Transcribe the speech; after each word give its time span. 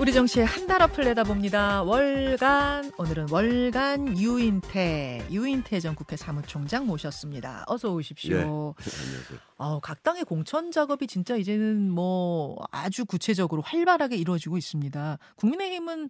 우리 0.00 0.14
정치의 0.14 0.46
한 0.46 0.66
달 0.66 0.80
앞을 0.82 1.04
내다봅니다. 1.04 1.82
월간 1.82 2.92
오늘은 2.96 3.26
월간 3.30 4.18
유인태 4.18 5.26
유인태 5.30 5.80
전 5.80 5.94
국회 5.94 6.16
사무총장 6.16 6.86
모셨습니다. 6.86 7.64
어서 7.66 7.92
오십시오. 7.92 8.36
예. 8.36 8.40
안녕하세요. 8.40 9.38
어, 9.58 9.80
각 9.80 10.02
당의 10.02 10.24
공천 10.24 10.70
작업이 10.70 11.06
진짜 11.06 11.36
이제는 11.36 11.90
뭐 11.90 12.56
아주 12.70 13.04
구체적으로 13.04 13.62
활발하게 13.62 14.16
이루어지고 14.16 14.56
있습니다. 14.56 15.18
국민의힘은 15.36 16.08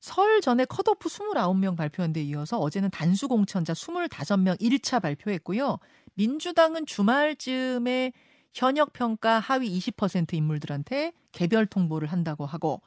설 0.00 0.40
전에 0.40 0.64
컷오프 0.66 1.08
29명 1.08 1.76
발표한 1.76 2.12
데 2.12 2.22
이어서 2.22 2.58
어제는 2.58 2.90
단수 2.90 3.28
공천자 3.28 3.72
25명 3.72 4.60
1차 4.60 5.00
발표했고요. 5.00 5.78
민주당은 6.14 6.84
주말쯤에 6.84 8.12
현역 8.52 8.92
평가 8.92 9.38
하위 9.38 9.78
20% 9.78 10.34
인물들한테 10.34 11.12
개별 11.32 11.64
통보를 11.66 12.08
한다고 12.08 12.44
하고 12.44 12.82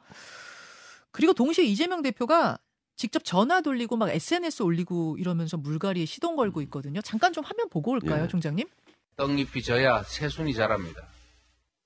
그리고 1.14 1.32
동시에 1.32 1.64
이재명 1.64 2.02
대표가 2.02 2.58
직접 2.96 3.24
전화 3.24 3.60
돌리고 3.60 3.96
막 3.96 4.10
SNS 4.10 4.64
올리고 4.64 5.16
이러면서 5.16 5.56
물갈이에 5.56 6.06
시동 6.06 6.34
걸고 6.34 6.60
있거든요. 6.62 7.00
잠깐 7.02 7.32
좀 7.32 7.44
화면 7.44 7.68
보고 7.68 7.92
올까요, 7.92 8.24
예. 8.24 8.28
총장님? 8.28 8.68
떡잎이 9.16 9.62
져야 9.62 10.02
새순이 10.02 10.54
자랍니다. 10.54 11.06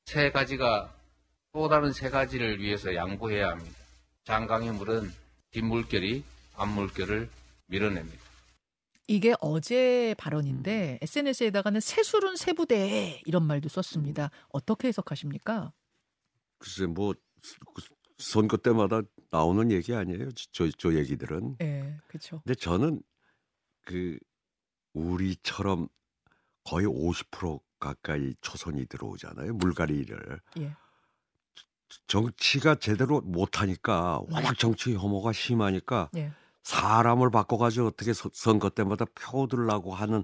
새 0.06 0.30
가지가 0.30 0.94
또 1.52 1.68
다른 1.68 1.92
새 1.92 2.08
가지를 2.08 2.58
위해서 2.60 2.94
양보해야 2.94 3.50
합니다. 3.50 3.76
장강의 4.24 4.72
물은 4.72 5.12
뒷물결이 5.50 6.24
앞물결을 6.56 7.28
밀어냅니다. 7.66 8.18
이게 9.08 9.34
어제 9.40 10.14
발언인데 10.16 11.00
SNS에다가는 11.02 11.80
새술은 11.80 12.36
새부대 12.36 13.20
이런 13.26 13.46
말도 13.46 13.68
썼습니다. 13.68 14.30
어떻게 14.48 14.88
해석하십니까? 14.88 15.72
글쎄 16.58 16.86
뭐그 16.86 17.20
선거 18.18 18.56
때마다 18.56 19.02
나오는 19.30 19.70
얘기 19.70 19.94
아니에요? 19.94 20.28
저, 20.52 20.68
저 20.78 20.94
얘기들은. 20.94 21.56
예, 21.62 21.96
그렇죠. 22.08 22.40
근데 22.44 22.54
저는 22.54 23.02
그 23.84 24.18
우리처럼 24.94 25.88
거의 26.64 26.86
50% 26.86 27.60
가까이 27.78 28.34
초선이 28.40 28.86
들어오잖아요. 28.86 29.54
물갈이를. 29.54 30.40
예. 30.60 30.74
정치가 32.06 32.74
제대로 32.74 33.20
못하니까 33.22 34.20
워낙 34.30 34.58
정치 34.58 34.94
혐오가 34.94 35.32
심하니까 35.32 36.10
예. 36.16 36.32
사람을 36.62 37.30
바꿔가지고 37.30 37.86
어떻게 37.86 38.12
서- 38.12 38.30
선거 38.34 38.68
때마다 38.68 39.06
표 39.14 39.46
들라고 39.46 39.94
하는 39.94 40.22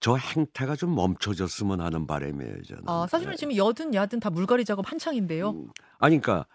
저 0.00 0.16
행태가 0.16 0.74
좀 0.76 0.94
멈춰졌으면 0.94 1.80
하는 1.80 2.06
바람이에요. 2.06 2.62
저는. 2.64 2.82
아, 2.86 3.06
사실은 3.08 3.32
네. 3.32 3.36
지금 3.36 3.56
여든 3.56 3.94
야든 3.94 4.20
다 4.20 4.30
물갈이 4.30 4.64
작업 4.64 4.90
한창인데요. 4.90 5.50
음, 5.50 5.68
아니 5.98 6.20
그러니까 6.20 6.46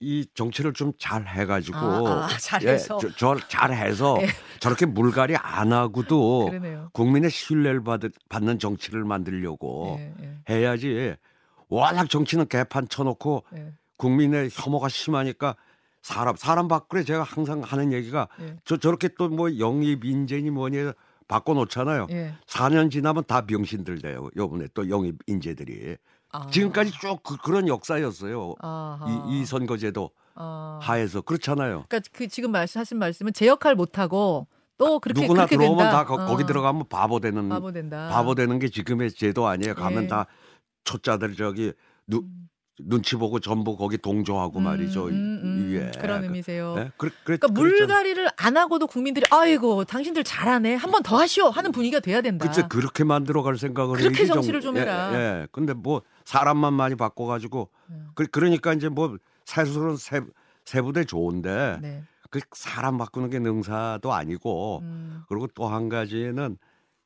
이 0.00 0.26
정치를 0.34 0.72
좀 0.74 0.92
잘 0.98 1.26
해가지고 1.26 1.76
아, 1.78 2.24
아, 2.26 2.28
잘해서. 2.38 2.98
예, 3.02 3.08
저, 3.16 3.16
저 3.16 3.48
잘해서 3.48 4.18
예. 4.22 4.28
저렇게 4.60 4.86
물갈이 4.86 5.36
안 5.36 5.72
하고도 5.72 6.46
그러네요. 6.46 6.90
국민의 6.92 7.30
신뢰를 7.30 7.82
받, 7.82 8.00
받는 8.28 8.58
정치를 8.58 9.04
만들려고 9.04 9.96
예, 9.98 10.14
예, 10.22 10.38
해야지 10.54 11.14
워낙 11.68 12.08
정치는 12.08 12.46
개판 12.48 12.88
쳐놓고 12.88 13.44
예, 13.56 13.72
국민의 13.96 14.50
혐오가 14.52 14.88
심하니까 14.88 15.56
사람 16.02 16.36
사람 16.36 16.68
밖으로 16.68 17.02
제가 17.02 17.22
항상 17.24 17.60
하는 17.62 17.92
얘기가 17.92 18.28
예. 18.40 18.56
저 18.64 18.76
저렇게 18.76 19.08
또 19.08 19.28
뭐 19.28 19.58
영입 19.58 20.04
인재니 20.04 20.50
뭐니 20.50 20.78
해서 20.78 20.92
바꿔놓잖아요. 21.26 22.06
예. 22.10 22.32
4년 22.46 22.90
지나면 22.90 23.24
다 23.26 23.42
병신들 23.44 24.00
돼요. 24.00 24.28
요번에 24.36 24.68
또 24.74 24.88
영입 24.88 25.16
인재들이 25.26 25.96
아. 26.32 26.46
지금까지 26.50 26.92
쭉 26.92 27.22
그, 27.22 27.36
그런 27.38 27.68
역사였어요. 27.68 28.54
아하. 28.60 29.06
이, 29.28 29.40
이 29.40 29.44
선거제도 29.46 30.10
아. 30.34 30.78
하에서 30.82 31.20
그렇잖아요. 31.20 31.84
그러니까 31.88 32.10
그 32.12 32.28
지금 32.28 32.52
말씀하신 32.52 32.98
말씀은 32.98 33.32
제 33.32 33.46
역할 33.46 33.74
못 33.74 33.98
하고 33.98 34.46
또 34.76 35.00
그렇게 35.00 35.22
누구나 35.22 35.46
그렇게 35.46 35.56
들어오면 35.56 35.78
된다. 35.86 35.90
다 35.90 36.04
거, 36.04 36.36
기 36.36 36.42
어, 36.44 36.46
들어가면 36.46 36.84
바보 36.88 37.18
되는 37.18 37.48
바보 37.48 37.72
된다. 37.72 38.08
바보 38.12 38.34
되는 38.34 38.58
게 38.58 38.68
지금의 38.68 39.10
제도 39.12 39.46
아니에요. 39.46 39.74
가면 39.74 40.04
예. 40.04 40.06
다 40.08 40.26
초짜들 40.84 41.34
저기 41.34 41.72
누, 42.06 42.18
음. 42.18 42.48
눈치 42.80 43.16
보고 43.16 43.40
전부 43.40 43.76
거기 43.76 43.98
동조하고 43.98 44.60
말이죠. 44.60 45.06
음, 45.06 45.10
음, 45.10 45.40
음. 45.42 45.70
위에 45.72 45.90
그런 46.00 46.22
의미세요. 46.22 46.74
네? 46.76 46.90
그래, 46.96 47.10
그래, 47.24 47.38
그러니까 47.38 47.48
그랬잖아요. 47.48 47.86
물갈이를 47.86 48.28
안 48.36 48.56
하고도 48.56 48.86
국민들이 48.86 49.26
아이고 49.32 49.84
당신들 49.84 50.22
잘하네 50.22 50.76
한 50.76 50.92
번 50.92 51.02
더 51.02 51.16
하시오 51.18 51.46
하는 51.48 51.72
분위기가 51.72 51.98
돼야 51.98 52.20
된다. 52.20 52.46
그치 52.46 52.62
그렇게 52.68 53.02
만들어 53.02 53.42
갈 53.42 53.56
생각을 53.58 53.96
그렇게 53.98 54.26
정치를 54.26 54.60
좀 54.60 54.76
예, 54.76 54.82
해라. 54.82 55.10
예. 55.12 55.48
근데 55.50 55.72
뭐 55.74 56.02
사람만 56.28 56.74
많이 56.74 56.94
바꿔 56.94 57.24
가지고 57.26 57.70
음. 57.90 58.10
그, 58.14 58.26
그러니까 58.26 58.74
이제 58.74 58.88
뭐 58.88 59.16
세수는 59.46 59.96
세 59.96 60.20
세부대 60.64 61.04
좋은데 61.04 61.78
네. 61.80 62.02
그 62.30 62.40
사람 62.52 62.98
바꾸는 62.98 63.30
게 63.30 63.38
능사도 63.38 64.12
아니고 64.12 64.80
음, 64.82 65.22
그리고 65.28 65.46
또 65.48 65.68
한 65.68 65.88
가지는 65.88 66.58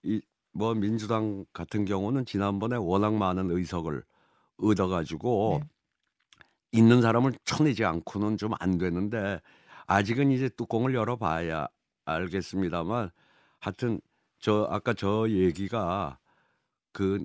이 0.02 0.20
뭐 0.54 0.74
민주당 0.74 1.46
같은 1.54 1.84
경우는 1.86 2.26
지난번에 2.26 2.76
워낙 2.76 3.14
많은 3.14 3.50
의석을 3.50 4.02
얻어 4.58 4.86
가지고 4.88 5.60
네. 5.62 5.68
있는 6.72 7.00
사람을 7.00 7.32
쳐내지 7.44 7.84
않고는 7.84 8.36
좀 8.36 8.52
안 8.60 8.76
되는데 8.78 9.40
아직은 9.86 10.30
이제 10.30 10.48
뚜껑을 10.50 10.94
열어봐야 10.94 11.68
알겠습니다만 12.04 13.10
하여튼 13.60 14.00
저 14.40 14.66
아까 14.70 14.92
저 14.94 15.26
얘기가 15.30 16.18
그 16.92 17.24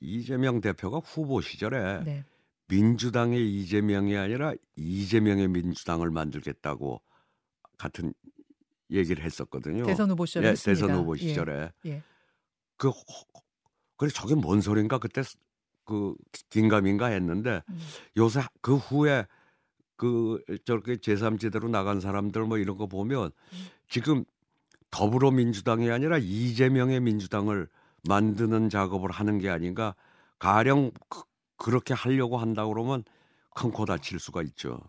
이재명 0.00 0.60
대표가 0.60 0.98
후보 0.98 1.40
시절에 1.40 2.02
네. 2.04 2.24
민주당의 2.68 3.46
이재명이 3.60 4.16
아니라 4.16 4.54
이재명의 4.76 5.48
민주당을 5.48 6.10
만들겠다고 6.10 7.00
같은 7.78 8.14
얘기를 8.90 9.22
했었거든요. 9.24 9.84
대선 9.86 10.10
후보 10.10 10.24
시절에 10.26 10.48
예. 10.50 10.54
대선 10.54 10.90
후보 10.92 11.16
예, 11.16 11.20
시절에 11.20 11.70
예. 11.86 12.02
그 12.76 12.88
허- 12.88 13.42
그래 13.96 14.10
저게 14.12 14.34
뭔 14.34 14.60
소린가 14.60 14.98
그때 14.98 15.22
그 15.84 16.14
긴가민가 16.50 17.06
했는데 17.06 17.62
음. 17.68 17.78
요새 18.16 18.40
그 18.60 18.76
후에 18.76 19.26
그 19.96 20.42
저렇게 20.64 20.96
제3지대로 20.96 21.68
나간 21.68 22.00
사람들 22.00 22.42
뭐 22.44 22.58
이런 22.58 22.76
거 22.76 22.86
보면 22.86 23.26
음. 23.26 23.66
지금 23.88 24.24
더불어민주당이 24.90 25.90
아니라 25.90 26.18
이재명의 26.18 27.00
민주당을 27.00 27.68
만드는 28.08 28.70
작업을 28.70 29.10
하는 29.10 29.38
게 29.38 29.48
아닌가 29.48 29.94
가령 30.38 30.90
그, 31.08 31.22
그렇게 31.56 31.94
하려고 31.94 32.38
한다 32.38 32.66
그러면 32.66 33.04
큰코 33.54 33.84
다칠 33.84 34.18
수가 34.18 34.42
있죠. 34.42 34.80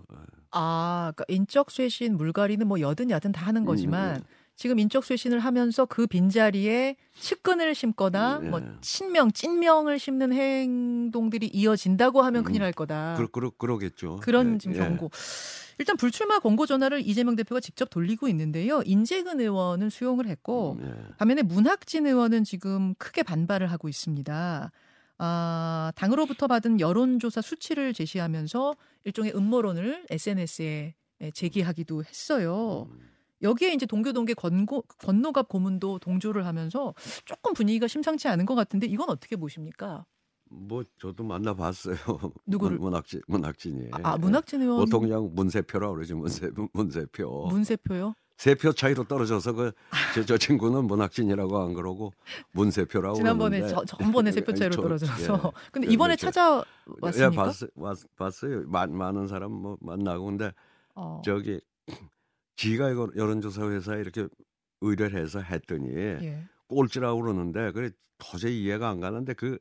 아, 0.52 1.14
그러니까 1.16 1.26
인적 1.28 1.70
쇄신 1.72 2.18
물갈이는 2.18 2.68
뭐 2.68 2.80
여든 2.80 3.10
야든 3.12 3.32
다 3.32 3.46
하는 3.46 3.64
거지만 3.66 4.18
음, 4.18 4.24
지금 4.56 4.80
인적 4.80 5.04
쇄신을 5.04 5.40
하면서 5.40 5.86
그 5.86 6.08
빈자리에 6.08 6.96
측근을 7.20 7.76
심거나 7.76 8.40
음, 8.40 8.50
뭐 8.52 8.62
예. 8.62 8.66
친명, 8.82 9.32
찐명을 9.32 10.00
심는 10.00 10.34
행동들이 10.34 11.48
이어진다고 11.48 12.22
하면 12.24 12.44
큰일 12.44 12.62
음, 12.62 12.64
날 12.64 12.72
거다. 12.72 13.16
그러, 13.18 13.28
그러, 13.28 13.50
그러겠죠. 13.52 14.18
그런 14.22 14.56
예, 14.56 14.58
지금 14.58 14.76
예. 14.76 14.80
경고. 14.80 15.12
일단 15.78 15.98
불출마 15.98 16.40
권고 16.40 16.66
전화를 16.66 17.06
이재명 17.06 17.36
대표가 17.36 17.60
직접 17.60 17.90
돌리고 17.90 18.28
있는데요. 18.30 18.82
인재근 18.86 19.40
의원은 19.40 19.90
수용을 19.90 20.28
했고 20.28 20.78
음, 20.80 21.08
예. 21.10 21.16
반면에 21.18 21.42
문학진 21.42 22.08
의원은 22.08 22.44
지금 22.44 22.94
크게 22.96 23.24
반발을 23.24 23.72
하고 23.72 23.90
있습니다. 23.90 24.72
아, 25.18 25.92
당으로부터 25.96 26.48
받은 26.48 26.80
여론조사 26.80 27.42
수치를 27.42 27.94
제시하면서 27.94 28.76
일종의 29.06 29.36
음모론을 29.36 30.06
SNS에 30.10 30.96
제기하기도 31.34 32.04
했어요. 32.04 32.88
음. 32.92 33.00
여기에 33.42 33.74
이제 33.74 33.86
동교 33.86 34.14
동계 34.14 34.34
권고, 34.34 34.82
권노갑 35.00 35.50
고문도 35.50 36.00
동조를 36.00 36.46
하면서 36.46 36.94
조금 37.26 37.54
분위기가 37.54 37.88
심상치 37.88 38.28
않은 38.28 38.46
것 38.46 38.56
같은데 38.56 38.88
이건 38.88 39.10
어떻게 39.10 39.36
보십니까? 39.36 40.06
뭐 40.50 40.84
저도 41.00 41.24
만나봤어요. 41.24 41.96
누구를? 42.46 42.78
문- 42.78 42.86
문학진 42.92 43.22
문학진이. 43.28 43.90
아, 43.92 44.18
문학진 44.18 44.62
의원 44.62 44.78
보통 44.86 45.02
그냥 45.02 45.30
문세표라 45.34 45.90
그러지 45.92 46.14
문세 46.14 46.50
문세표. 46.74 47.48
문세표요? 47.48 48.14
세 48.38 48.54
표 48.56 48.74
차이로 48.74 49.06
떨어져서 49.06 49.54
그저 49.54 50.26
저 50.26 50.38
친구는 50.38 50.86
문학진이라고 50.86 51.58
안 51.58 51.74
그러고 51.74 52.12
문세표라고 52.52 53.16
지난번에 53.16 53.62
그러는데. 53.62 53.86
저, 53.88 53.98
전번에 53.98 54.32
세 54.34 54.42
표 54.42 54.52
차이로 54.54 54.76
저- 54.76 54.82
떨어져서. 54.82 55.34
예. 55.46 55.52
근데 55.72 55.88
예, 55.88 55.92
이번에 55.94 56.16
그렇죠. 56.16 56.32
찾아왔습니까? 56.32 57.32
예, 57.32 57.36
봤, 57.36 57.54
봤, 57.80 57.98
봤어요. 58.18 58.64
많, 58.68 58.94
많은 58.96 59.28
사람 59.28 59.52
뭐 59.54 59.78
만나고 59.80 60.26
근데 60.26 60.52
어. 60.96 61.22
저기 61.24 61.60
지가 62.58 62.90
이거 62.92 63.10
여론조사 63.16 63.70
회사에 63.70 64.00
이렇게 64.02 64.28
의뢰를 64.82 65.20
해서 65.22 65.40
했더니 65.40 65.90
예. 65.96 66.44
꼴찌라고 66.68 67.22
그러는데 67.22 67.72
그래 67.72 67.90
도저히 68.18 68.62
이해가 68.64 68.90
안 68.90 69.00
가는데 69.00 69.34
그 69.34 69.58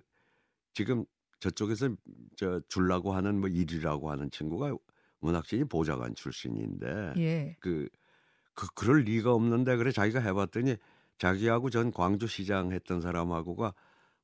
지금 0.75 1.05
저쪽에서 1.41 1.91
저 2.37 2.61
줄라고 2.69 3.13
하는 3.13 3.41
뭐 3.41 3.49
일이라고 3.49 4.11
하는 4.11 4.31
친구가 4.31 4.77
문학진이 5.21 5.65
보좌관 5.65 6.15
출신인데 6.15 7.15
예. 7.17 7.57
그, 7.61 7.89
그 8.55 8.67
그럴 8.75 9.01
리가 9.03 9.33
없는데 9.33 9.77
그래 9.77 9.91
자기가 9.91 10.21
해봤더니 10.21 10.77
자기하고 11.19 11.71
전 11.71 11.93
광주시장 11.93 12.73
했던 12.73 13.01
사람하고가 13.01 13.75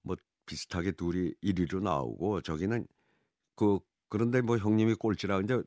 뭐 0.02 0.16
비슷하게 0.46 0.92
둘이 0.92 1.34
1위로 1.42 1.82
나오고 1.82 2.42
저기는 2.42 2.86
그 3.54 3.78
그런데 4.08 4.40
뭐 4.40 4.58
형님이 4.58 4.94
꼴찌라 4.94 5.38
근데 5.38 5.62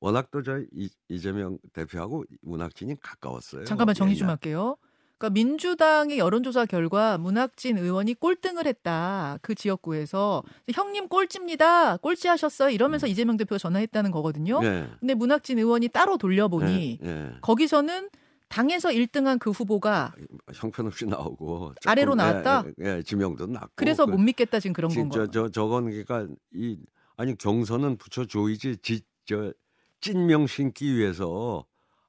워낙 0.00 0.30
또저 0.30 0.64
이재명 1.08 1.58
대표하고 1.72 2.24
문학진이 2.42 3.00
가까웠어요. 3.00 3.64
잠깐만 3.64 3.94
정리 3.94 4.16
좀. 4.16 4.28
할게요. 4.28 4.76
그러니까 5.24 5.30
민주당의 5.30 6.18
여론조사 6.18 6.66
결과 6.66 7.16
문학진 7.18 7.78
의원이 7.78 8.14
꼴등을 8.14 8.66
했다. 8.66 9.38
그 9.40 9.54
지역구에서 9.54 10.42
형님 10.72 11.08
꼴찌입니다. 11.08 11.96
꼴찌하셨어요. 11.98 12.70
이러면서 12.70 13.06
음. 13.06 13.10
이재명 13.10 13.36
대표가 13.36 13.58
전화했다는 13.58 14.10
거거든요. 14.10 14.60
예. 14.62 14.88
근데 15.00 15.14
문학진 15.14 15.58
의원이 15.58 15.88
따로 15.88 16.18
돌려보니 16.18 16.98
예, 17.02 17.08
예. 17.08 17.30
거기서는 17.40 18.10
당에서 18.48 18.90
1등한 18.90 19.38
그 19.38 19.50
후보가 19.50 20.14
형편없이 20.54 21.06
나오고 21.06 21.72
조금, 21.80 21.90
아래로 21.90 22.14
나왔다? 22.14 22.64
예, 22.80 22.84
예, 22.84 22.96
예, 22.98 23.02
지명도 23.02 23.46
낮고 23.46 23.72
그래서 23.74 24.04
그- 24.04 24.12
못 24.12 24.18
믿겠다 24.18 24.60
지금 24.60 24.74
그런 24.74 24.90
지금 24.90 25.08
건가? 25.08 25.26
저, 25.32 25.46
저 25.46 25.48
저건 25.48 25.86
그러니까 25.86 26.26
이 26.52 26.78
아니 27.16 27.36
경선은 27.36 27.96
붙여줘야지 27.96 28.76
지, 28.82 29.00
저 29.24 29.52
찐명 30.00 30.46
신기 30.46 30.94
위해서 30.96 31.64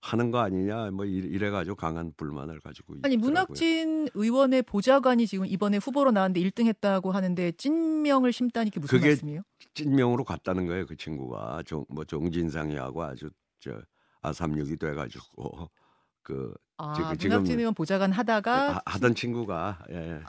하는 0.05 0.29
거 0.29 0.37
아니냐 0.39 0.91
뭐 0.91 1.03
이- 1.05 1.15
이래 1.17 1.49
가지고 1.49 1.75
강한 1.75 2.13
불만을 2.15 2.59
가지고 2.59 2.93
아니 3.01 3.15
있더라고요. 3.15 3.27
문학진 3.27 4.07
의원의 4.13 4.61
보좌관이 4.63 5.25
지금 5.25 5.47
이번에 5.47 5.77
후보로 5.77 6.11
나왔는데 6.11 6.47
1등했다고 6.47 7.11
하는데 7.11 7.51
찐명을 7.53 8.31
심다니 8.31 8.69
게 8.69 8.79
무슨 8.79 8.99
말씀이에요? 9.01 9.41
찐명으로 9.73 10.23
갔다는 10.23 10.67
거예요 10.67 10.85
그 10.85 10.95
친구가 10.95 11.63
종, 11.65 11.85
뭐 11.89 12.05
종진상이하고 12.05 13.03
아주 13.03 13.29
저 13.59 13.81
아삼육이 14.21 14.77
돼가지고 14.77 15.69
그 16.21 16.53
아 16.77 16.93
지금- 16.93 17.17
지금- 17.17 17.29
문학진 17.37 17.59
의원 17.59 17.73
보좌관 17.73 18.11
하다가 18.11 18.73
하- 18.75 18.81
하던 18.85 19.15
친구가 19.15 19.85
예, 19.91 19.95
예. 19.95 20.21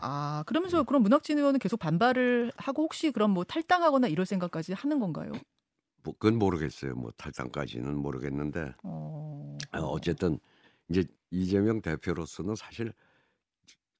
아 0.00 0.42
그러면서 0.46 0.82
그럼 0.82 1.02
문학진 1.02 1.36
의원은 1.38 1.60
계속 1.60 1.78
반발을 1.78 2.52
하고 2.56 2.84
혹시 2.84 3.10
그럼 3.10 3.32
뭐 3.32 3.44
탈당하거나 3.44 4.08
이럴 4.08 4.24
생각까지 4.24 4.72
하는 4.72 4.98
건가요? 4.98 5.30
뭐 6.02 6.14
그건 6.18 6.38
모르겠어요 6.38 6.94
뭐 6.94 7.10
탈당까지는 7.16 7.96
모르겠는데 7.96 8.74
어, 8.82 9.58
어, 9.72 9.78
어쨌든 9.78 10.38
이제 10.88 11.04
이재명 11.30 11.80
대표로서는 11.80 12.54
사실 12.56 12.92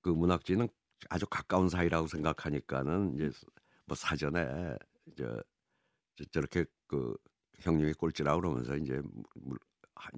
그 0.00 0.11
문학진은 0.11 0.69
아주 1.08 1.26
가까운 1.26 1.69
사이라고 1.69 2.06
생각하니까는 2.06 3.14
이제 3.14 3.31
뭐 3.87 3.94
사전에 3.97 4.76
저, 5.17 5.43
저 6.17 6.25
저렇게 6.32 6.64
그 6.87 7.14
형님이 7.61 7.93
꼴찌라고 7.94 8.41
그러면서 8.41 8.76
이제 8.76 9.00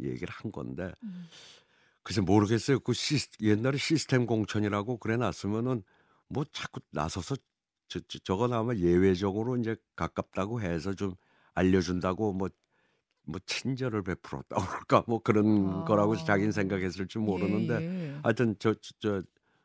얘기를 0.00 0.28
한 0.30 0.52
건데 0.52 0.92
음. 1.02 1.28
글쎄 2.02 2.20
모르겠어요. 2.20 2.80
그 2.80 2.92
시, 2.92 3.16
옛날에 3.40 3.78
시스템 3.78 4.26
공천이라고 4.26 4.98
그래 4.98 5.16
놨으면은 5.16 5.82
뭐 6.28 6.44
자꾸 6.52 6.80
나서서 6.90 7.36
저, 7.88 8.00
저, 8.08 8.18
저거 8.20 8.48
나오면 8.48 8.78
예외적으로 8.78 9.56
이제 9.56 9.76
가깝다고 9.94 10.60
해서 10.60 10.94
좀 10.94 11.14
알려준다고 11.54 12.32
뭐, 12.32 12.48
뭐 13.24 13.40
친절을 13.46 14.02
베풀었다고 14.02 14.62
그럴까 14.62 15.04
뭐 15.06 15.20
그런 15.20 15.68
아. 15.68 15.84
거라고 15.84 16.16
자기는 16.16 16.52
생각했을지 16.52 17.18
모르는데 17.18 17.80
예, 17.80 18.08
예. 18.08 18.18
하여튼 18.22 18.56
저, 18.58 18.74
저, 18.74 18.92
저 19.00 19.22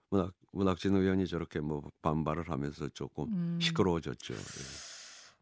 문학, 0.09 0.33
문학진 0.51 0.95
의원이 0.95 1.27
저렇게 1.27 1.59
뭐 1.59 1.81
반발을 2.01 2.49
하면서 2.49 2.87
조금 2.89 3.25
음. 3.25 3.59
시끄러워졌죠. 3.61 4.33
예. 4.33 4.37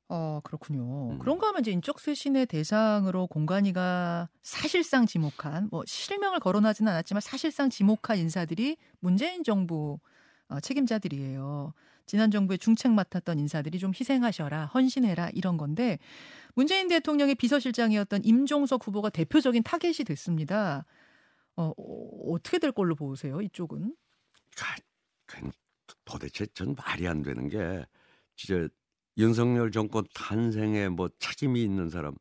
어 0.08 0.40
그렇군요. 0.44 1.14
음. 1.14 1.20
그런가 1.20 1.48
하면 1.48 1.62
이제 1.62 1.72
인적 1.72 2.00
쇄신의 2.00 2.46
대상으로 2.46 3.26
공간이가 3.28 4.30
사실상 4.44 5.08
지목한 5.08 5.70
뭐 5.72 5.84
실명을 5.88 6.40
거론하지는 6.40 6.92
않았지만 6.92 7.22
사실상 7.22 7.72
지목한 7.72 8.20
인사들이 8.20 8.78
문재인 9.00 9.44
정부 9.44 10.00
어, 10.50 10.60
책임자들이에요. 10.60 11.74
지난 12.06 12.30
정부의 12.30 12.60
중책 12.60 12.92
맡았던 12.92 13.40
인사들이 13.40 13.80
좀 13.80 13.92
희생하셔라, 13.98 14.68
헌신해라 14.68 15.32
이런 15.34 15.58
건데 15.58 15.98
문재인 16.54 16.88
대통령의 16.88 17.36
비서실장이었던 17.36 18.24
임종석 18.24 18.86
후보가 18.88 19.10
대표적인 19.10 19.64
타겟이 19.64 20.06
됐습니다. 20.06 20.86
어, 21.56 21.72
어, 21.76 22.34
어떻게 22.34 22.60
될 22.60 22.72
걸로 22.72 22.96
보세요? 22.96 23.42
이쪽은? 23.42 23.96
가- 24.56 24.76
그 25.26 25.50
도대체 26.06 26.46
전 26.54 26.76
말이 26.76 27.08
안 27.08 27.24
되는 27.24 27.50
게 27.50 27.86
진짜 28.36 28.68
윤석열 29.18 29.72
정권 29.72 30.06
탄생에 30.14 30.90
뭐 30.90 31.10
책임이 31.20 31.64
있는 31.64 31.90
사람 31.90 32.14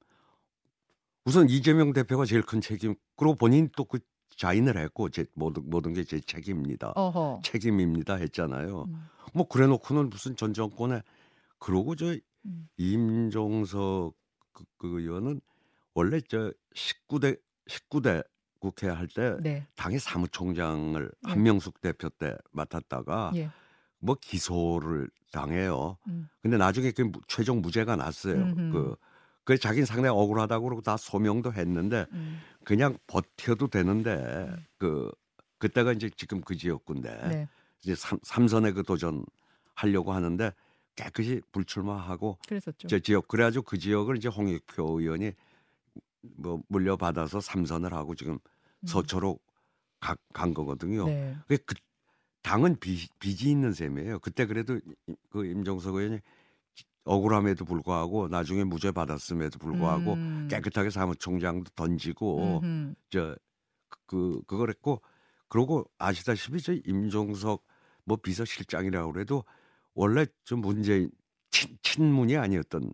우선 1.25 1.49
이재명 1.49 1.93
대표가 1.93 2.25
제일 2.25 2.43
큰 2.43 2.61
책임 2.61 2.95
그리고 3.17 3.35
본인 3.35 3.69
또 3.77 3.85
그 3.85 3.99
자인을 4.37 4.77
했고 4.77 5.09
제 5.09 5.25
모든 5.35 5.69
모든 5.69 5.93
게 5.95 6.05
제 6.05 6.21
책임입니다 6.21 6.93
어허. 6.97 7.41
책임입니다 7.45 8.15
했잖아요 8.17 8.85
음, 8.89 9.07
뭐 9.33 9.47
그래놓고는 9.49 10.11
무슨 10.11 10.37
전 10.37 10.53
정권에 10.55 11.03
그러고 11.59 11.97
저 11.97 12.15
음. 12.47 12.69
임종석 12.77 14.15
그, 14.53 14.65
그 14.77 15.01
의원은 15.01 15.41
원래 15.95 16.21
저 16.21 16.53
19대 16.75 17.39
19대 17.69 18.25
국회 18.59 18.89
할때 18.89 19.37
네. 19.41 19.67
당의 19.77 19.99
사무총장을 19.99 21.03
네. 21.23 21.31
한명숙 21.31 21.81
대표 21.81 22.09
때 22.09 22.37
맡았다가 22.53 23.33
예. 23.37 23.51
뭐 23.99 24.17
기소를 24.21 25.09
당해요. 25.33 25.97
음. 26.09 26.29
근데 26.43 26.57
나중에 26.57 26.91
그 26.93 27.03
무- 27.03 27.21
최종 27.27 27.61
무죄가 27.63 27.97
났어요. 27.97 28.35
음흠. 28.37 28.73
그, 28.73 28.97
그 29.45 29.59
자기는 29.59 29.85
상당히 29.87 30.09
억울하다고 30.17 30.65
그러고 30.65 30.83
다 30.83 30.97
소명도 30.97 31.53
했는데 31.53 32.07
음. 32.13 32.41
그냥 32.65 32.97
버텨도 33.07 33.69
되는데 33.69 34.51
그 34.79 35.11
그때가 35.59 35.93
이제 35.93 36.11
지금 36.17 36.41
그 36.41 36.57
지역구인데 36.57 37.29
네. 37.29 37.49
이제 37.83 37.95
삼, 37.95 38.19
삼선에 38.23 38.73
그 38.73 38.83
도전 38.83 39.25
하려고 39.75 40.13
하는데 40.13 40.51
깨끗이 40.97 41.43
불출마하고 41.53 42.39
그랬었죠. 42.49 42.89
저 42.89 42.99
지역 42.99 43.29
그래가지고 43.29 43.65
그 43.65 43.79
지역을 43.79 44.17
이제 44.17 44.29
홍익표 44.29 45.01
의원이 45.01 45.33
뭐 46.37 46.63
물려받아서 46.69 47.41
삼선을 47.41 47.93
하고 47.93 48.15
지금 48.15 48.35
음. 48.35 48.87
서초로 48.87 49.39
가, 50.01 50.17
간 50.33 50.55
거거든요. 50.55 51.07
네. 51.07 51.37
그, 51.49 51.59
그 51.59 51.75
당은 52.43 52.77
빚, 52.79 53.11
빚이 53.19 53.51
있는 53.51 53.73
셈이에요. 53.73 54.21
그때 54.21 54.47
그래도 54.47 54.77
이- 54.77 55.15
그 55.31 55.45
임종석 55.47 55.97
의원이 55.97 56.21
억울함에도 57.05 57.65
불구하고 57.65 58.29
나중에 58.29 58.65
무죄 58.65 58.91
받았음에도 58.91 59.59
불구하고 59.59 60.15
음. 60.15 60.49
깨끗하게 60.51 60.91
사무총장도 60.91 61.71
던지고 61.75 62.61
음흠. 62.63 62.95
저 63.11 63.37
그 64.07 64.41
그걸 64.47 64.71
했고 64.71 65.01
그러고 65.49 65.85
아시다시피 65.99 66.61
저 66.61 66.73
임종석 66.73 67.65
뭐 68.05 68.17
비서실장이라고 68.17 69.13
그래도 69.13 69.45
원래 69.95 70.27
좀 70.45 70.61
문재인 70.61 71.11
친, 71.51 71.77
친문이 71.83 72.37
아니었던 72.37 72.93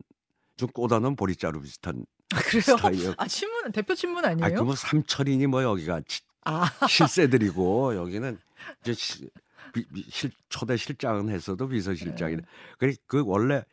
좀 0.56 0.68
꼬다는 0.70 1.16
보리자루 1.16 1.60
비슷한 1.62 2.04
아, 2.32 2.38
그래요? 2.42 2.62
스타일이에요. 2.62 3.14
아 3.16 3.26
친문 3.26 3.72
대표 3.72 3.94
친문 3.94 4.24
아, 4.24 4.28
아니에요? 4.28 4.58
그뭐 4.58 4.76
삼철이니 4.76 5.46
뭐 5.46 5.62
여기가 5.62 6.02
치- 6.06 6.22
아, 6.44 6.70
실세들이고 6.86 7.96
여기는 7.96 8.38
이제 8.82 8.92
시, 8.94 9.30
비, 9.72 9.84
비- 9.88 10.06
실, 10.10 10.30
초대 10.48 10.76
실장은 10.76 11.28
했어도 11.30 11.66
비서실장이네. 11.68 12.42
그래 12.78 12.94
그 13.06 13.22
원래 13.24 13.64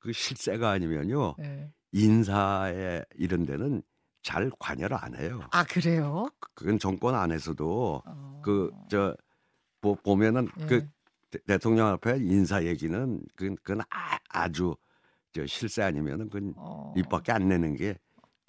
그 0.00 0.12
실세가 0.12 0.70
아니면요 0.70 1.34
네. 1.38 1.72
인사에 1.92 3.04
이런 3.14 3.44
데는 3.46 3.82
잘 4.22 4.50
관여를 4.58 4.96
안 5.00 5.14
해요. 5.16 5.40
아 5.52 5.64
그래요? 5.64 6.28
그건 6.54 6.78
정권 6.78 7.14
안에서도 7.14 8.02
어. 8.04 8.42
그저 8.42 9.16
보면은 10.02 10.48
예. 10.60 10.66
그 10.66 10.88
대- 11.30 11.38
대통령 11.46 11.86
앞에 11.88 12.18
인사 12.18 12.64
얘기는 12.64 13.22
그건, 13.36 13.56
그건 13.62 13.80
아, 13.90 14.18
아주 14.28 14.74
저 15.32 15.46
실세 15.46 15.82
아니면은 15.82 16.28
그건 16.28 16.54
어. 16.56 16.92
입밖에 16.96 17.32
안 17.32 17.48
내는 17.48 17.76
게 17.76 17.96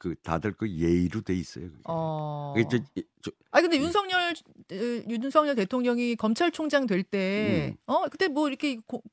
그 0.01 0.15
다들 0.24 0.53
그 0.53 0.67
예의로 0.67 1.22
돼 1.22 1.36
있어요. 1.36 1.67
그게. 1.70 1.81
어. 1.86 2.53
그게 2.58 2.67
저, 2.72 2.84
이- 2.96 3.03
저, 3.22 3.29
아니 3.51 3.67
근데 3.67 3.77
윤석열 3.77 4.31
어, 4.31 4.75
윤석열 5.08 5.53
대통령이 5.53 6.15
검찰총장 6.15 6.88
될 6.88 7.03
때, 7.03 7.72
음. 7.72 7.77
어 7.86 8.10
그때 8.10 8.27
뭐 8.27 8.48
이렇게 8.48 8.77
고- 8.88 9.03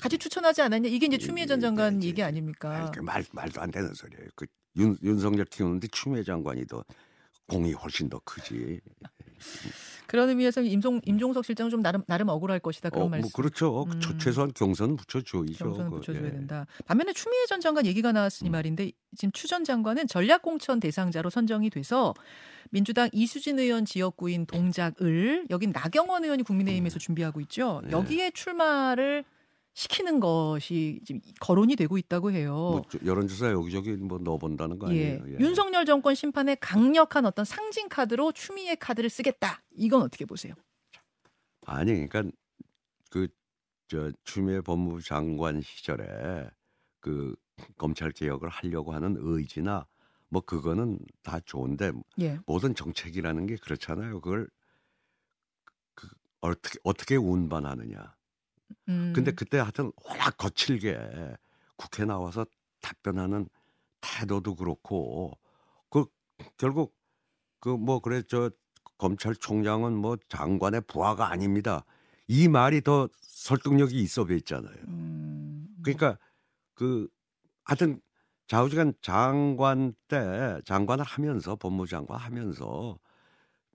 같이 0.00 0.16
추천하지 0.16 0.62
않았냐? 0.62 0.88
이게 0.88 1.04
이제 1.04 1.18
추미애 1.18 1.44
전 1.44 1.58
예, 1.58 1.60
장관 1.60 2.02
예, 2.02 2.06
얘기 2.06 2.22
예. 2.22 2.24
아닙니까? 2.24 2.74
아니, 2.74 2.90
그 2.92 3.00
말, 3.00 3.22
말도 3.30 3.60
안 3.60 3.70
되는 3.70 3.92
소리예요. 3.92 4.26
그 4.34 4.46
윤, 4.78 4.96
윤석열 5.02 5.44
키우는데 5.44 5.88
추미애 5.88 6.22
장관이 6.22 6.66
더 6.66 6.82
공이 7.48 7.74
훨씬 7.74 8.08
더 8.08 8.18
크지. 8.24 8.80
그런 10.12 10.28
의미에서 10.28 10.60
임종 10.60 11.00
임종석 11.06 11.42
실장은 11.46 11.70
좀 11.70 11.80
나름 11.80 12.02
나름 12.06 12.28
억울할 12.28 12.60
것이다 12.60 12.90
그런 12.90 13.06
어, 13.06 13.08
말씀. 13.08 13.22
뭐 13.22 13.30
그렇죠. 13.34 13.86
그 13.86 13.98
최- 13.98 14.08
음. 14.10 14.18
최소한 14.18 14.52
경선 14.54 14.96
붙여줘야죠. 14.96 15.64
경선을 15.64 15.90
그, 15.90 15.96
붙여줘야 15.96 16.26
예. 16.26 16.30
된다. 16.32 16.66
반면에 16.84 17.14
추미애 17.14 17.46
전 17.46 17.60
장관 17.62 17.86
얘기가 17.86 18.12
나왔으니 18.12 18.50
음. 18.50 18.52
말인데 18.52 18.92
지금 19.16 19.32
추 19.32 19.48
전 19.48 19.64
장관은 19.64 20.06
전략공천 20.08 20.80
대상자로 20.80 21.30
선정이 21.30 21.70
돼서 21.70 22.12
민주당 22.68 23.08
이수진 23.12 23.58
의원 23.58 23.86
지역구인 23.86 24.44
동작을 24.44 25.46
여긴 25.48 25.72
나경원 25.72 26.24
의원이 26.24 26.42
국민의힘에서 26.42 26.98
준비하고 26.98 27.40
있죠. 27.42 27.80
네. 27.84 27.92
여기에 27.92 28.32
출마를 28.32 29.24
시키는 29.74 30.20
것이 30.20 31.00
지금 31.04 31.20
거론이 31.40 31.76
되고 31.76 31.96
있다고 31.96 32.30
해요. 32.32 32.52
뭐 32.52 32.82
저- 32.90 32.98
여론조사 33.04 33.50
여기저기 33.52 33.92
뭐 33.92 34.18
넣어본다는 34.18 34.78
거 34.78 34.94
예. 34.94 35.16
아니에요? 35.18 35.34
예. 35.34 35.40
윤석열 35.44 35.84
정권 35.86 36.14
심판에 36.14 36.56
강력한 36.56 37.24
어떤 37.24 37.44
상징 37.44 37.88
카드로 37.88 38.32
추미애 38.32 38.74
카드를 38.74 39.08
쓰겠다. 39.08 39.62
이건 39.76 40.02
어떻게 40.02 40.24
보세요? 40.26 40.54
아니 41.66 42.06
그러니까 42.08 42.24
그 43.10 43.28
저 43.88 44.10
추미애 44.24 44.62
법무부 44.62 45.02
장관 45.02 45.60
시절에 45.60 46.48
그 47.00 47.36
검찰 47.76 48.10
개혁을 48.10 48.48
하려고 48.48 48.94
하는 48.94 49.16
의지나 49.18 49.86
뭐 50.30 50.40
그거는 50.40 50.98
다 51.22 51.40
좋은데 51.40 51.92
예. 52.22 52.38
모든 52.46 52.74
정책이라는 52.74 53.44
게 53.44 53.56
그렇잖아요. 53.56 54.22
그걸 54.22 54.48
그 55.94 56.08
어떻게 56.40 56.78
어떻게 56.84 57.16
운반하느냐. 57.16 58.14
음. 58.88 59.12
근데 59.14 59.32
그때 59.32 59.58
하여튼 59.58 59.92
워낙 60.04 60.36
거칠게 60.36 60.98
국회 61.76 62.04
나와서 62.04 62.46
답변하는 62.80 63.48
태도도 64.00 64.56
그렇고 64.56 65.38
그 65.90 66.06
결국 66.56 66.94
그 67.60 67.76
뭐 67.76 68.00
그래 68.00 68.22
저 68.28 68.50
검찰총장은 68.98 69.96
뭐 69.96 70.16
장관의 70.28 70.82
부하가 70.82 71.30
아닙니다. 71.30 71.84
이 72.28 72.48
말이 72.48 72.80
더 72.82 73.08
설득력이 73.20 74.00
있어 74.00 74.24
보였잖아요. 74.24 74.74
음. 74.88 75.68
그러니까 75.82 76.18
그 76.74 77.08
하여튼 77.64 78.00
좌우지간 78.48 78.94
장관 79.00 79.94
때 80.08 80.60
장관을 80.64 81.04
하면서 81.04 81.56
법무장관 81.56 82.18
하면서 82.18 82.98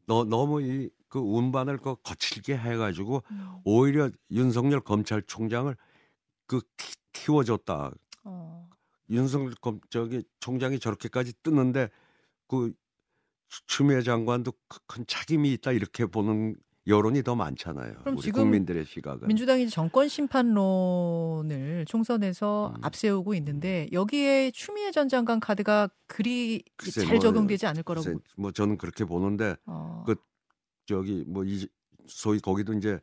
너 0.07 0.23
너무 0.25 0.61
이 0.63 0.89
그 1.09 1.19
운반을 1.19 1.77
그 1.77 1.95
거칠게 2.03 2.57
해가지고 2.57 3.23
음. 3.31 3.61
오히려 3.63 4.09
윤석열 4.31 4.81
검찰총장을 4.81 5.75
그 6.47 6.61
키, 6.77 6.95
키워줬다. 7.13 7.91
어. 8.25 8.69
윤석열 9.09 9.53
검 9.61 9.79
저기 9.89 10.23
총장이 10.39 10.79
저렇게까지 10.79 11.33
뜨는데 11.43 11.89
그 12.47 12.73
추- 13.49 13.65
추미애 13.67 14.01
장관도 14.01 14.53
크- 14.69 14.79
큰 14.87 15.05
책임이 15.07 15.53
있다 15.53 15.71
이렇게 15.73 16.05
보는 16.05 16.55
여론이 16.87 17.23
더 17.23 17.35
많잖아요. 17.35 17.93
그럼 17.99 18.17
지금 18.17 18.43
국민들의 18.43 18.85
시각은. 18.85 19.27
민주당이 19.27 19.69
정권 19.69 20.07
심판론을 20.07 21.85
총선에서 21.85 22.73
음. 22.75 22.83
앞세우고 22.83 23.33
있는데 23.35 23.87
여기에 23.91 24.51
추미애 24.51 24.91
전 24.91 25.09
장관 25.09 25.39
카드가 25.39 25.89
그리 26.07 26.63
잘 26.93 27.05
뭐, 27.07 27.19
적용되지 27.19 27.67
않을 27.67 27.83
거라고. 27.83 28.05
글쎄, 28.05 28.17
뭐 28.37 28.51
저는 28.51 28.77
그렇게 28.77 29.03
보는데 29.05 29.55
어. 29.65 30.03
그 30.05 30.15
저기 30.85 31.23
뭐 31.27 31.43
이 31.43 31.67
소위 32.07 32.39
거기도 32.39 32.73
이제 32.73 32.99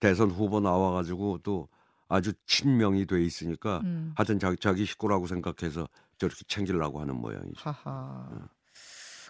대선 0.00 0.30
후보 0.30 0.60
나와가지고 0.60 1.38
또 1.42 1.68
아주 2.08 2.32
친명이 2.46 3.06
돼 3.06 3.22
있으니까 3.22 3.80
음. 3.84 4.12
하여튼 4.16 4.38
자기 4.38 4.56
자기 4.56 4.84
식구라고 4.86 5.26
생각해서 5.26 5.88
저렇게 6.18 6.42
챙기려고 6.48 7.00
하는 7.00 7.16
모양이죠. 7.16 7.60
하하. 7.60 8.28
음. 8.32 8.46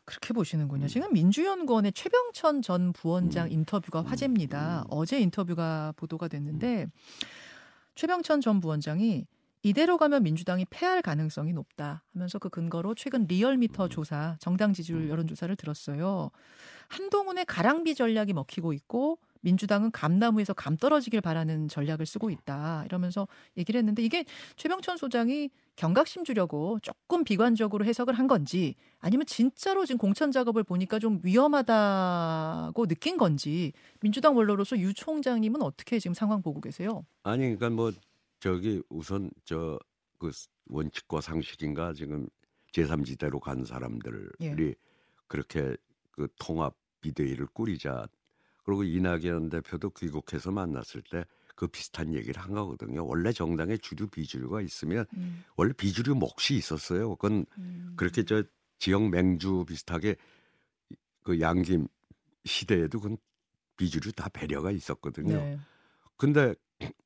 그렇게 0.06 0.32
보시는군요. 0.32 0.86
음. 0.86 0.88
지금 0.88 1.12
민주연구원의 1.12 1.92
최병천 1.92 2.62
전 2.62 2.92
부원장 2.92 3.48
음. 3.48 3.52
인터뷰가 3.52 4.00
음. 4.00 4.06
화제입니다. 4.06 4.82
음. 4.82 4.86
어제 4.88 5.20
인터뷰가 5.20 5.92
보도가 5.96 6.28
됐는데 6.28 6.86
최병천 7.96 8.40
전 8.40 8.60
부원장이 8.60 9.26
이대로 9.62 9.98
가면 9.98 10.22
민주당이 10.22 10.64
패할 10.70 11.02
가능성이 11.02 11.52
높다 11.52 12.04
하면서 12.12 12.38
그 12.38 12.48
근거로 12.48 12.94
최근 12.94 13.26
리얼미터 13.26 13.84
음. 13.84 13.88
조사, 13.88 14.36
정당 14.38 14.72
지지율 14.72 15.02
음. 15.02 15.08
여론조사를 15.08 15.54
들었어요. 15.56 16.30
한동훈의 16.88 17.44
가랑비 17.44 17.96
전략이 17.96 18.32
먹히고 18.32 18.72
있고 18.74 19.18
민주당은 19.46 19.90
감나무에서 19.92 20.52
감 20.54 20.76
떨어지길 20.76 21.20
바라는 21.20 21.68
전략을 21.68 22.04
쓰고 22.04 22.30
있다 22.30 22.84
이러면서 22.84 23.26
얘기를 23.56 23.78
했는데 23.78 24.02
이게 24.02 24.24
최병천 24.56 24.96
소장이 24.96 25.50
경각심 25.76 26.24
주려고 26.24 26.78
조금 26.82 27.24
비관적으로 27.24 27.84
해석을 27.84 28.14
한 28.14 28.26
건지 28.26 28.74
아니면 28.98 29.26
진짜로 29.26 29.86
지금 29.86 29.98
공천 29.98 30.32
작업을 30.32 30.64
보니까 30.64 30.98
좀 30.98 31.20
위험하다고 31.22 32.86
느낀 32.86 33.16
건지 33.16 33.72
민주당 34.00 34.36
원로로서 34.36 34.78
유 34.78 34.92
총장님은 34.92 35.62
어떻게 35.62 35.98
지금 35.98 36.14
상황 36.14 36.42
보고 36.42 36.60
계세요? 36.60 37.04
아니 37.22 37.42
그러니까 37.56 37.70
뭐 37.70 37.92
저기 38.40 38.82
우선 38.90 39.30
저 39.44 39.78
그 40.18 40.30
원칙과 40.68 41.20
상식인가 41.20 41.92
지금 41.92 42.28
제3지대로 42.72 43.40
간 43.40 43.64
사람들이 43.64 44.28
예. 44.42 44.74
그렇게 45.26 45.76
그 46.10 46.28
통합 46.38 46.74
비대위를 47.00 47.46
꾸리자 47.52 48.08
그리고 48.66 48.84
이낙연 48.84 49.48
대표도 49.48 49.90
귀국해서 49.90 50.50
만났을 50.50 51.02
때 51.02 51.24
그 51.56 51.66
비슷한 51.66 52.14
얘기를 52.14 52.40
한 52.40 52.52
거거든요. 52.52 53.04
원래 53.04 53.32
정당에 53.32 53.78
주류 53.78 54.06
비주류가 54.08 54.60
있으면 54.60 55.06
음, 55.16 55.42
원래 55.56 55.72
비주류 55.72 56.14
몫이 56.14 56.54
있었어요. 56.54 57.16
그건 57.16 57.46
음. 57.58 57.94
그렇게 57.96 58.22
저 58.22 58.44
지역 58.78 59.08
맹주 59.08 59.64
비슷하게 59.66 60.16
그 61.22 61.40
양김 61.40 61.88
시대에도 62.44 63.00
그건 63.00 63.16
비주류 63.78 64.12
다 64.12 64.28
배려가 64.28 64.70
있었거든요. 64.70 65.34
네. 65.34 65.58
근데 66.18 66.54